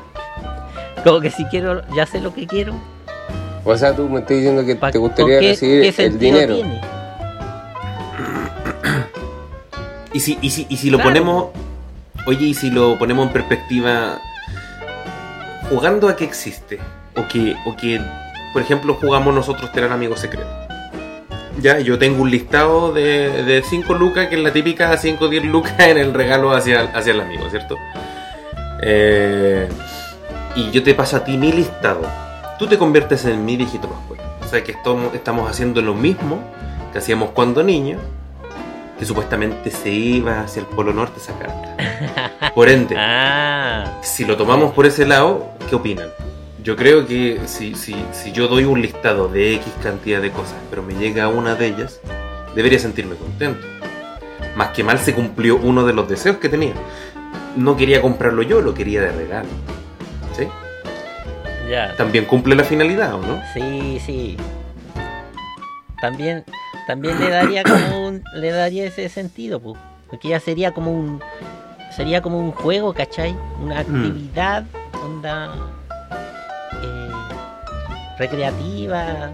[1.04, 2.74] como que si quiero, ya sé lo que quiero,
[3.64, 6.20] O sea, tú me estás diciendo que pa- te ¿con gustaría qué- recibir qué el
[6.20, 6.56] dinero.
[6.56, 6.82] tiene?
[10.14, 11.10] Y si, y si, y si lo Claro.
[11.10, 11.46] ponemos,
[12.26, 14.20] oye, y si lo ponemos en perspectiva,
[15.70, 16.80] jugando a que existe,
[17.16, 18.02] o que, o que,
[18.54, 20.54] por ejemplo, jugamos nosotros tener amigos secretos.
[21.62, 25.30] Ya, yo tengo un listado de, de 5 lucas, que es la típica 5 o
[25.30, 27.78] 10 lucas en el regalo hacia, hacia el amigo, ¿cierto?
[28.82, 29.68] Eh,
[30.56, 32.02] y yo te paso a ti mi listado.
[32.60, 34.20] Tú te conviertes en mi dígito pascual.
[34.44, 36.40] O sea que estamos, estamos haciendo lo mismo
[36.92, 38.02] que hacíamos cuando niños,
[38.98, 42.52] que supuestamente se iba hacia el Polo Norte esa carta.
[42.54, 46.10] Por ende, Ah, si lo tomamos por ese lado, ¿qué opinan?
[46.64, 50.56] Yo creo que si, si, si yo doy un listado de X cantidad de cosas,
[50.70, 52.00] pero me llega una de ellas,
[52.56, 53.66] debería sentirme contento.
[54.56, 56.74] Más que mal se cumplió uno de los deseos que tenía.
[57.56, 59.50] No quería comprarlo yo, lo quería de regalo.
[60.36, 60.48] ¿Sí?
[61.70, 61.96] ya.
[61.98, 63.42] También cumple la finalidad, ¿o no?
[63.54, 64.38] Sí, sí.
[66.10, 66.44] También,
[66.88, 69.76] también le daría como un, le daría ese sentido, pues.
[70.10, 71.20] Porque ya sería como un,
[71.96, 73.36] sería como un juego, ¿cachai?
[73.62, 74.64] Una actividad,
[75.04, 75.50] onda,
[76.84, 77.12] eh,
[78.20, 79.32] recreativa.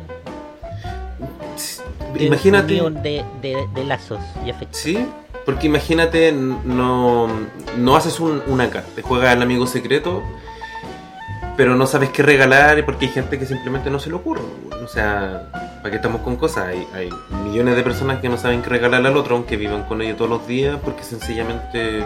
[2.14, 2.74] de Imagínate.
[2.74, 4.80] De, de, de lazos y afectos.
[4.80, 5.06] Sí,
[5.46, 7.28] porque imagínate, no,
[7.78, 10.22] no haces un- una carta, juegas al amigo secreto,
[11.62, 14.42] pero no sabes qué regalar porque hay gente que simplemente no se le ocurre.
[14.84, 15.44] O sea,
[15.84, 16.70] ¿para qué estamos con cosas?
[16.70, 17.08] Hay, hay
[17.44, 20.32] millones de personas que no saben qué regalar al otro, aunque vivan con ellos todos
[20.32, 22.04] los días, porque sencillamente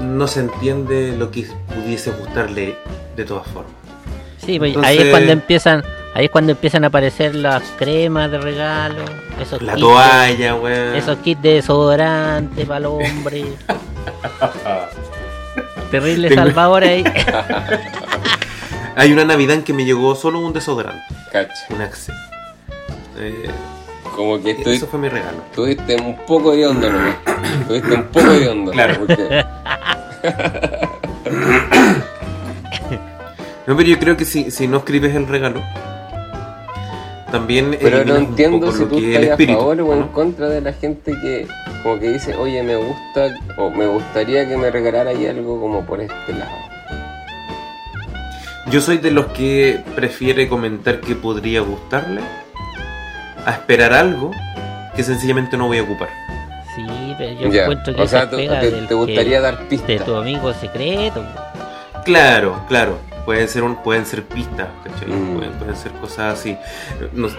[0.00, 2.76] no se entiende lo que pudiese gustarle
[3.16, 3.72] de todas formas.
[4.36, 5.82] Sí, pues, Entonces- ahí es cuando empiezan,
[6.14, 9.04] ahí es cuando empiezan a aparecer las cremas de regalo,
[9.42, 10.94] esos La kits de- toalla, weón.
[10.94, 13.46] Esos kits de desodorante para los hombres.
[15.90, 17.02] Terrible Tengo- salvador ahí.
[18.98, 21.54] Hay una Navidad en que me llegó solo un desodorante, Cacha.
[21.70, 22.12] un Axe.
[23.16, 23.48] Eh,
[24.16, 25.38] Como que estoy, eso fue mi regalo.
[25.54, 27.14] tuviste un poco de onda, ¿no?
[27.68, 28.72] Tuviste un poco de onda.
[28.72, 28.94] Claro.
[28.98, 29.44] Porque,
[33.68, 35.62] No, pero yo creo que si, si no escribes el regalo,
[37.30, 40.12] también pero no entiendo si tú estás a favor o en ¿no?
[40.12, 41.46] contra de la gente que
[41.84, 45.84] como que dice, oye, me gusta o me gustaría que me regalara ahí algo como
[45.84, 46.50] por este lado.
[48.70, 52.20] Yo soy de los que prefiere comentar que podría gustarle
[53.46, 54.30] a esperar algo
[54.94, 56.08] que sencillamente no voy a ocupar.
[56.76, 60.04] Sí, pero yo Ya, encuentro que O sea, pega te, gustaría que- dar de pistas.
[60.04, 61.24] tu amigo secreto.
[62.04, 62.98] Claro, claro.
[63.24, 65.08] Pueden ser, un, pueden ser pistas, ¿cachai?
[65.08, 65.36] Mm.
[65.36, 66.56] Pueden, pueden ser cosas así.
[67.12, 67.36] No sé,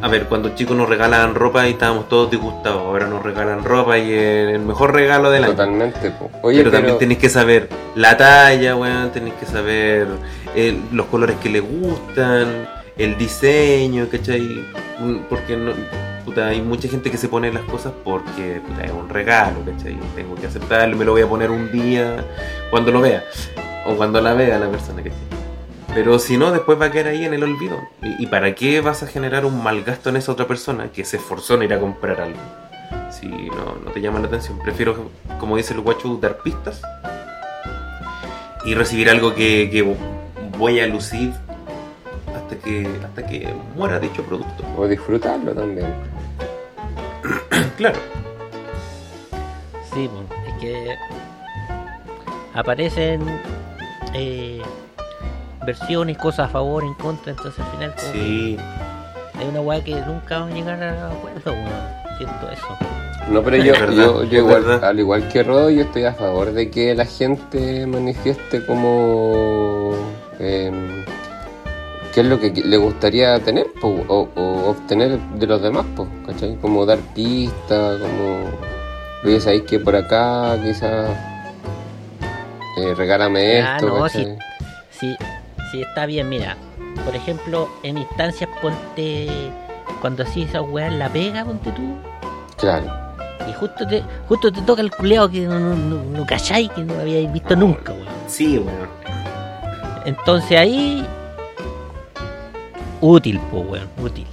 [0.00, 3.98] a ver, cuando chicos nos regalan ropa y estábamos todos disgustados, ahora nos regalan ropa
[3.98, 5.52] y el mejor regalo del año.
[5.52, 6.10] Totalmente.
[6.12, 6.30] po.
[6.42, 10.06] Oye, pero, pero, también tenéis que saber la talla, weón, tenéis que saber
[10.54, 14.64] el- los colores que le gustan, el diseño, ¿cachai?
[15.28, 15.72] Porque no,
[16.24, 19.96] puta, hay mucha gente que se pone las cosas porque puta, es un regalo, ¿cachai?
[20.14, 22.24] Tengo que aceptarlo, me lo voy a poner un día
[22.70, 23.24] cuando lo vea,
[23.86, 25.37] o cuando la vea la persona, ¿cachai?
[25.98, 27.76] Pero si no, después va a quedar ahí en el olvido.
[28.04, 31.04] ¿Y, y para qué vas a generar un mal gasto en esa otra persona que
[31.04, 32.38] se esforzó en ir a comprar algo?
[33.10, 34.60] Si no, no te llama la atención.
[34.62, 36.80] Prefiero, como dice el guacho, dar pistas
[38.64, 39.96] y recibir algo que, que
[40.56, 41.32] voy a lucir
[42.32, 44.62] hasta que, hasta que muera dicho producto.
[44.76, 45.92] O disfrutarlo también.
[47.76, 47.98] Claro.
[49.92, 50.94] Sí, po, es que
[52.54, 53.20] aparecen
[54.14, 54.62] eh,
[55.64, 58.56] versiones, cosas a favor, en contra, entonces al final como Sí.
[59.36, 61.98] que es una weá que nunca van a llegar a acuerdo, weón.
[62.18, 62.66] Siento eso.
[63.30, 66.94] No, pero yo, yo, igual, al igual que Rodo, yo estoy a favor de que
[66.94, 69.92] la gente manifieste como
[70.40, 71.04] em,
[72.14, 76.08] qué es lo que le gustaría tener po, o, o obtener de los demás, po,
[76.26, 76.56] ¿cachai?
[76.56, 78.38] Como dar pistas, como
[79.24, 81.10] oye, sabéis que por acá quizás
[82.78, 84.38] eh, regálame Ah, esto, no, ¿cachai?
[84.90, 85.16] Sí,
[85.70, 86.56] sí está bien, mira.
[87.04, 89.28] Por ejemplo, en instancias ponte
[90.00, 91.96] cuando así esa weá la pega, ponte tú.
[92.56, 92.86] Claro.
[93.48, 96.82] Y justo te, justo te toca el culeado que no, no, no, no cacháis, que
[96.82, 98.06] no habíais visto nunca, weón.
[98.26, 98.86] Sí, bueno.
[100.04, 101.06] Entonces ahí.
[103.00, 104.26] Útil, pues, weón, útil.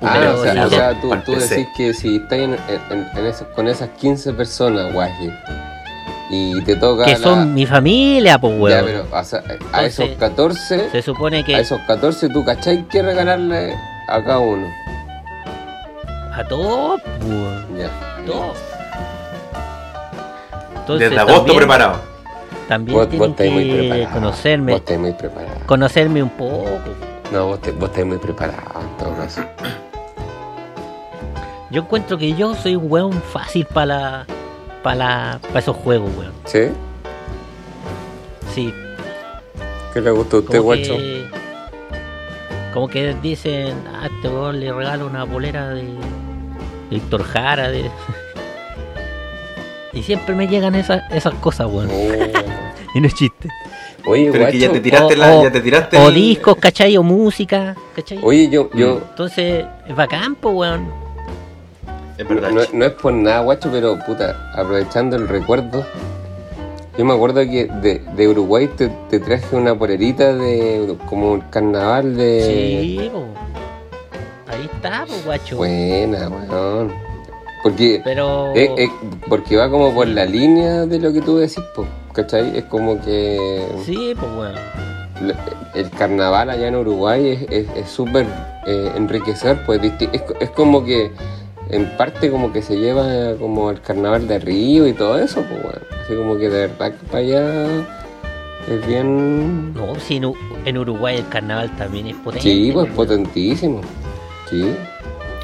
[0.00, 2.52] Ah, Pero o sea, sí, o te- sea, tú, tú decís que si estás en,
[2.54, 5.30] en- en ese- con esas 15 personas, guaje,
[6.30, 8.84] y te toca que la- son mi familia, pues, Ya, weón.
[8.84, 12.84] pero o sea, a Entonces, esos 14, Se supone a que esos 14 tú cachai
[12.88, 13.74] que regalarle
[14.08, 14.66] a cada uno.
[16.34, 17.78] a todos, pues, weón.
[17.78, 17.90] Ya.
[18.26, 18.56] Todos.
[20.80, 22.16] Entonces, Desde agosto también- preparado.
[22.68, 25.52] También Vos, vos tienen muy que conocerme, Vos estáis muy preparado.
[25.66, 26.68] conocerme un poco.
[27.32, 29.40] No, vos, te- vos estáis muy preparado en todo caso.
[31.70, 34.26] Yo encuentro que yo soy un weón fácil para la,
[34.86, 36.32] para la, para esos juegos, weón.
[36.44, 36.68] ¿Sí?
[38.54, 38.72] Sí,
[39.92, 40.96] ¿Qué le gusta a usted, como guacho?
[40.96, 41.26] que,
[42.72, 45.90] como que dicen, ah, este weón le regalo una bolera de, de
[46.88, 47.90] Víctor Jara, de...
[49.92, 51.90] y siempre me llegan esas, esas cosas, weón.
[51.92, 52.38] Oh.
[52.94, 53.48] Y no es chiste.
[54.06, 54.80] Oye, Pero es que ya guacho.
[54.80, 56.96] te tiraste O- la, o- ya te tiraste O el- discos, ¿cachai?
[56.96, 58.20] O música, ¿cachai?
[58.22, 60.88] Oye, yo, yo Entonces, es bacán, po, weón.
[62.18, 62.50] Es verdad.
[62.50, 65.84] no, no es por nada, guacho, pero puta, aprovechando el recuerdo,
[66.96, 71.40] yo me acuerdo que de, de Uruguay te, te traje una polerita de como un
[71.42, 72.42] carnaval de...
[72.80, 73.24] Sí, po.
[74.50, 75.56] Ahí está, po, guacho.
[75.58, 76.92] Buena, weón.
[77.62, 78.52] Porque, Pero...
[79.28, 82.56] porque va como por la línea de lo que tú decís, po, ¿cachai?
[82.56, 84.54] Es como que Sí, pues, weón.
[85.28, 85.36] la-
[85.74, 88.24] el carnaval allá en Uruguay es- es es súper
[88.66, 91.10] eh, enriquecedor, pues es, es como que
[91.70, 95.62] en parte como que se lleva como el carnaval de Río y todo eso, pues
[95.62, 95.78] bueno.
[96.04, 97.66] Así como que de verdad que para allá
[98.68, 99.74] es bien...
[99.74, 102.42] No, si en, U- en Uruguay el carnaval también es potente.
[102.48, 103.80] Sí, pues potentísimo.
[104.48, 104.74] Sí.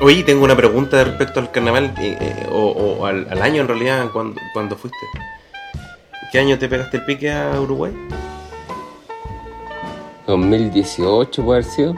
[0.01, 2.71] Oye, tengo una pregunta respecto al carnaval, eh, eh, o,
[3.01, 4.99] o al, al año en realidad, cuando, cuando fuiste.
[6.33, 7.93] ¿Qué año te pegaste el pique a Uruguay?
[10.27, 11.95] 2018 puede haber sido.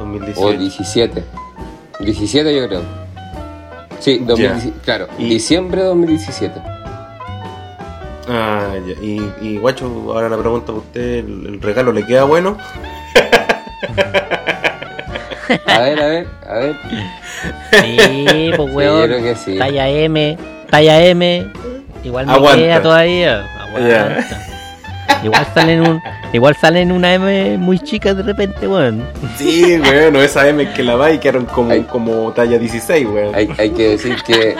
[0.00, 0.40] 2018.
[0.46, 1.24] O 17.
[2.00, 2.82] 17 yo creo.
[3.98, 5.08] Sí, 2017, claro.
[5.18, 6.60] Y- Diciembre de 2017.
[8.28, 8.92] Ah, ya.
[9.04, 12.56] Y, y guacho, ahora la pregunta para usted, ¿el, el regalo le queda bueno?
[15.66, 16.76] A ver, a ver, a ver.
[17.72, 19.00] Sí, pues, weón.
[19.00, 19.58] yo creo que sí.
[19.58, 20.38] Talla M,
[20.70, 21.48] talla M.
[22.04, 22.56] Igual me Aguanta.
[22.62, 23.44] queda todavía.
[23.60, 24.26] Aguanta.
[25.22, 26.02] Igual salen un,
[26.32, 29.04] igual salen una M muy chica de repente, weón.
[29.36, 33.34] Sí, bueno, esa M que la va y quedaron como, como talla 16, weón.
[33.34, 34.56] Hay, hay que decir que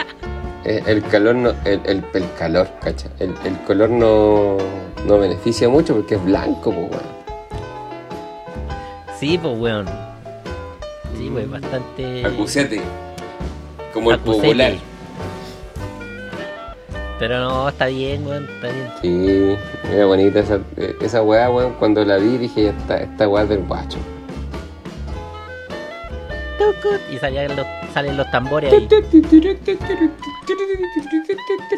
[0.64, 4.58] eh, el calor no, el, el, el calor, cacha, el, el color no,
[5.06, 7.20] no beneficia mucho porque es blanco, pues bueno.
[9.18, 9.86] Sí, pues, weón.
[11.16, 12.24] Sí, pues, bastante.
[12.26, 12.80] Acusete.
[13.92, 14.42] Como el Acusete.
[14.46, 14.72] popular.
[17.20, 18.88] Pero no, está bien, weón, está bien.
[19.02, 19.56] Sí,
[19.92, 20.58] era bonita esa,
[21.02, 21.74] esa weá, weón.
[21.74, 23.98] Cuando la vi dije, ya está, esta weá es del guacho.
[27.12, 28.88] Y salían los, salen los tambores ahí.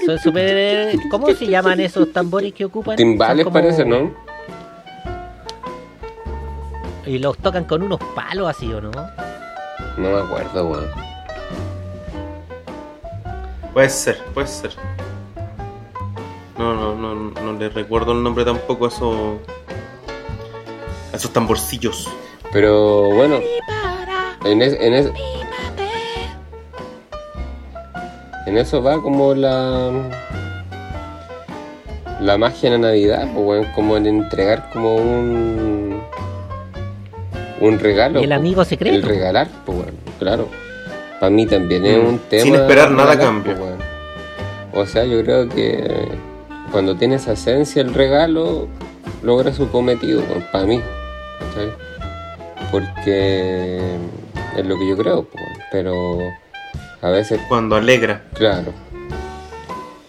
[0.06, 0.96] Son súper.
[1.10, 2.94] ¿Cómo se llaman esos tambores que ocupan?
[2.96, 4.12] Timbales como- parece, ¿no?
[7.04, 8.92] Y los tocan con unos palos así, ¿o no?
[8.92, 10.86] No me acuerdo, weón.
[13.72, 14.70] Puede ser, puede ser.
[16.62, 19.38] No, no, no, no le recuerdo el nombre tampoco a esos.
[21.12, 22.08] a esos tamborcillos.
[22.52, 23.40] Pero bueno,
[24.44, 25.10] en, es- en, es-
[28.46, 29.90] en eso va como la
[32.20, 36.00] la magia en la Navidad, pues, weón, como en entregar como un
[37.60, 38.20] un regalo.
[38.20, 38.94] Y el pues, amigo secreto.
[38.96, 40.48] El regalar, pues, weón, claro.
[41.18, 42.42] Para mí también es Mm, un tema.
[42.44, 43.56] sin esperar nada a cambio.
[43.56, 43.72] pues.
[44.74, 46.08] O sea, yo creo que
[46.72, 48.66] cuando tiene esa esencia el regalo,
[49.22, 50.80] logra su cometido, para mí.
[51.38, 51.70] ¿cachai?
[52.70, 53.96] Porque
[54.56, 56.18] es lo que yo creo, pues, pero
[57.02, 58.22] a veces, Cuando alegra.
[58.34, 58.72] claro,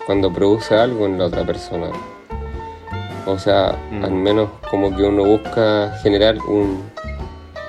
[0.05, 1.87] cuando produce algo en la otra persona.
[3.25, 4.03] O sea, Mm.
[4.05, 6.81] al menos como que uno busca generar un,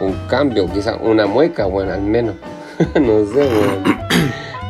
[0.01, 2.35] un cambio, quizás una mueca, bueno, al menos.
[3.01, 3.85] no sé, weón.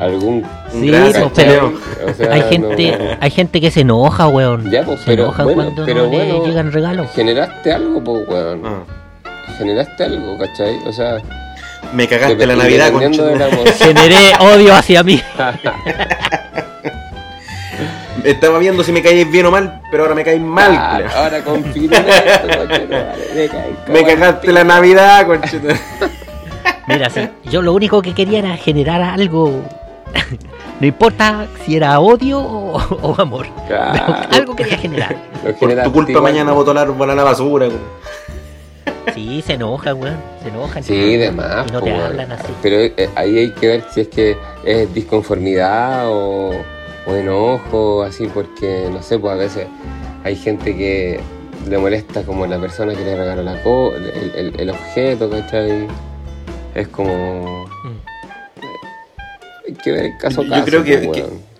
[0.00, 0.42] Algún.
[0.72, 1.72] Sí, pues, pero Cheo.
[2.08, 4.70] o sea, hay no- gente, hay gente que se enoja, weón.
[4.70, 7.10] Ya, pues, se pero enoja bueno, cuando pero no bueno, le llegan regalos.
[7.14, 8.62] Generaste algo, pues, weón.
[8.64, 8.82] Ah.
[9.58, 10.76] Generaste algo, ¿cachai?
[10.86, 11.18] O sea,
[11.92, 13.74] Me cagaste la Navidad, de la emoción.
[13.78, 15.22] Generé odio hacia mí.
[18.24, 20.72] Estaba viendo si me caíais bien o mal, pero ahora me caís mal.
[20.74, 22.48] Ah, ahora confirma esto,
[23.34, 25.58] me caí Me cagaste la Navidad, concha.
[26.88, 29.62] Mira, sí, yo lo único que quería era generar algo.
[30.80, 33.46] No importa si era odio o, o amor.
[33.68, 34.16] Claro.
[34.32, 35.16] algo quería generar.
[35.58, 37.68] Por tu culpa mañana botó el árbol a la basura.
[39.14, 40.16] Sí, se enojan, weón.
[40.42, 40.82] Se enojan.
[40.82, 41.70] Sí, de más.
[41.72, 42.00] No te weón.
[42.06, 42.52] hablan así.
[42.62, 46.50] Pero eh, ahí hay que ver si es que es disconformidad o,
[47.06, 49.66] o enojo, así, porque no sé, pues a veces
[50.24, 51.20] hay gente que
[51.68, 55.86] le molesta como la persona que le regaló la co el, el- el objeto, ¿cachai?
[56.74, 57.66] Es como.
[59.66, 60.64] Hay que ver caso a Yo caso.
[60.64, 61.54] creo que- pues, que- weón.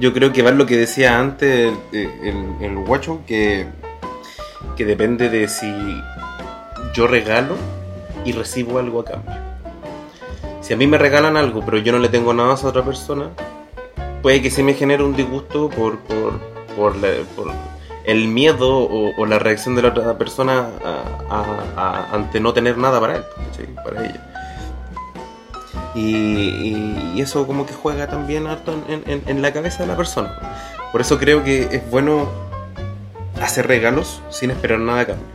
[0.00, 3.66] Yo creo que va lo que decía antes el, el, el guacho, que,
[4.76, 5.72] que depende de si
[6.94, 7.54] yo regalo
[8.24, 9.34] y recibo algo a cambio.
[10.62, 12.82] Si a mí me regalan algo, pero yo no le tengo nada a esa otra
[12.82, 13.28] persona,
[14.20, 16.40] puede que se me genere un disgusto por, por,
[16.76, 17.52] por, la- por
[18.04, 22.52] el miedo o, o la reacción de la otra persona a- a- a- ante no
[22.52, 23.22] tener nada para él,
[23.84, 24.33] para ella.
[25.94, 29.86] Y, y- y eso como que juega también harto en, en- en la cabeza de
[29.88, 30.34] la persona.
[30.92, 32.28] Por eso creo que es bueno
[33.40, 35.26] hacer regalos sin esperar nada a cambio.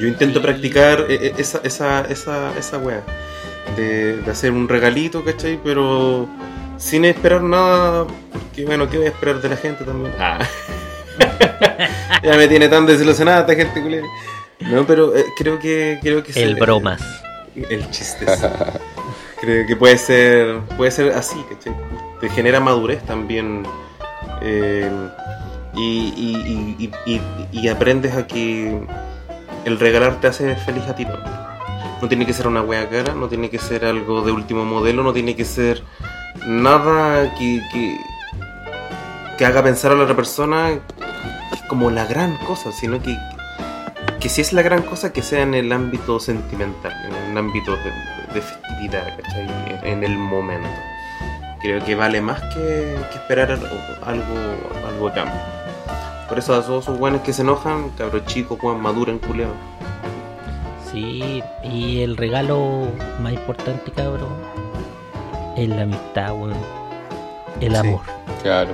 [0.00, 0.46] Yo intento Sí.
[0.46, 3.02] practicar eh, eh, esa, esa, esa, esa wea.
[3.76, 5.58] De, de hacer un regalito, ¿cachai?
[5.62, 6.28] Pero
[6.78, 8.06] sin esperar nada.
[8.32, 10.14] Porque bueno, ¿qué voy a esperar de la gente también?
[10.18, 10.38] Ah.
[12.22, 14.06] ya me tiene tan desilusionada esta gente, culera.
[14.60, 17.00] No, pero eh, creo que creo que El se- bromas.
[17.54, 18.26] el chiste.
[19.40, 21.74] Creo que puede ser puede ser así, ¿cachai?
[22.20, 23.64] Te genera madurez también.
[24.42, 24.90] eh,
[25.76, 28.80] y, aprendes a que
[29.64, 31.06] el regalar te hace feliz a ti.
[32.02, 35.02] No tiene que ser una wea cara, no tiene que ser algo de último modelo,
[35.02, 35.82] no tiene que ser
[36.46, 37.98] nada que, que,
[39.36, 40.80] que haga pensar a la otra persona
[41.68, 43.16] como la gran cosa, sino que,
[44.18, 47.76] que si es la gran cosa, que sea en el ámbito sentimental, en el ámbito
[47.76, 47.92] de,
[48.34, 49.48] de festividad, ¿cachai?
[49.82, 50.68] En, en el momento.
[51.60, 53.66] Creo que vale más que, que esperar algo,
[54.86, 55.34] algo a cambio.
[56.28, 59.56] Por eso a todos esos buenos que se enojan, cabros chicos, maduran, culeados.
[60.90, 62.86] Sí, y el regalo
[63.20, 64.28] más importante, cabrón,
[65.56, 66.54] es la amistad, weón.
[67.60, 67.78] El Sí.
[67.78, 68.00] amor.
[68.42, 68.70] Claro.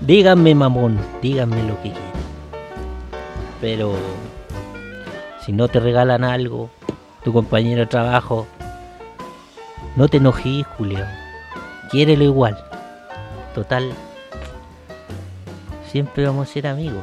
[0.00, 2.02] Díganme, mamón, díganme lo que quieran.
[3.60, 3.94] Pero
[5.44, 6.70] si no te regalan algo,
[7.24, 8.46] tu compañero de trabajo,
[9.96, 11.04] no te enojes, Julio.
[11.90, 12.56] Quiérelo igual.
[13.54, 13.92] Total,
[15.90, 17.02] siempre vamos a ser amigos.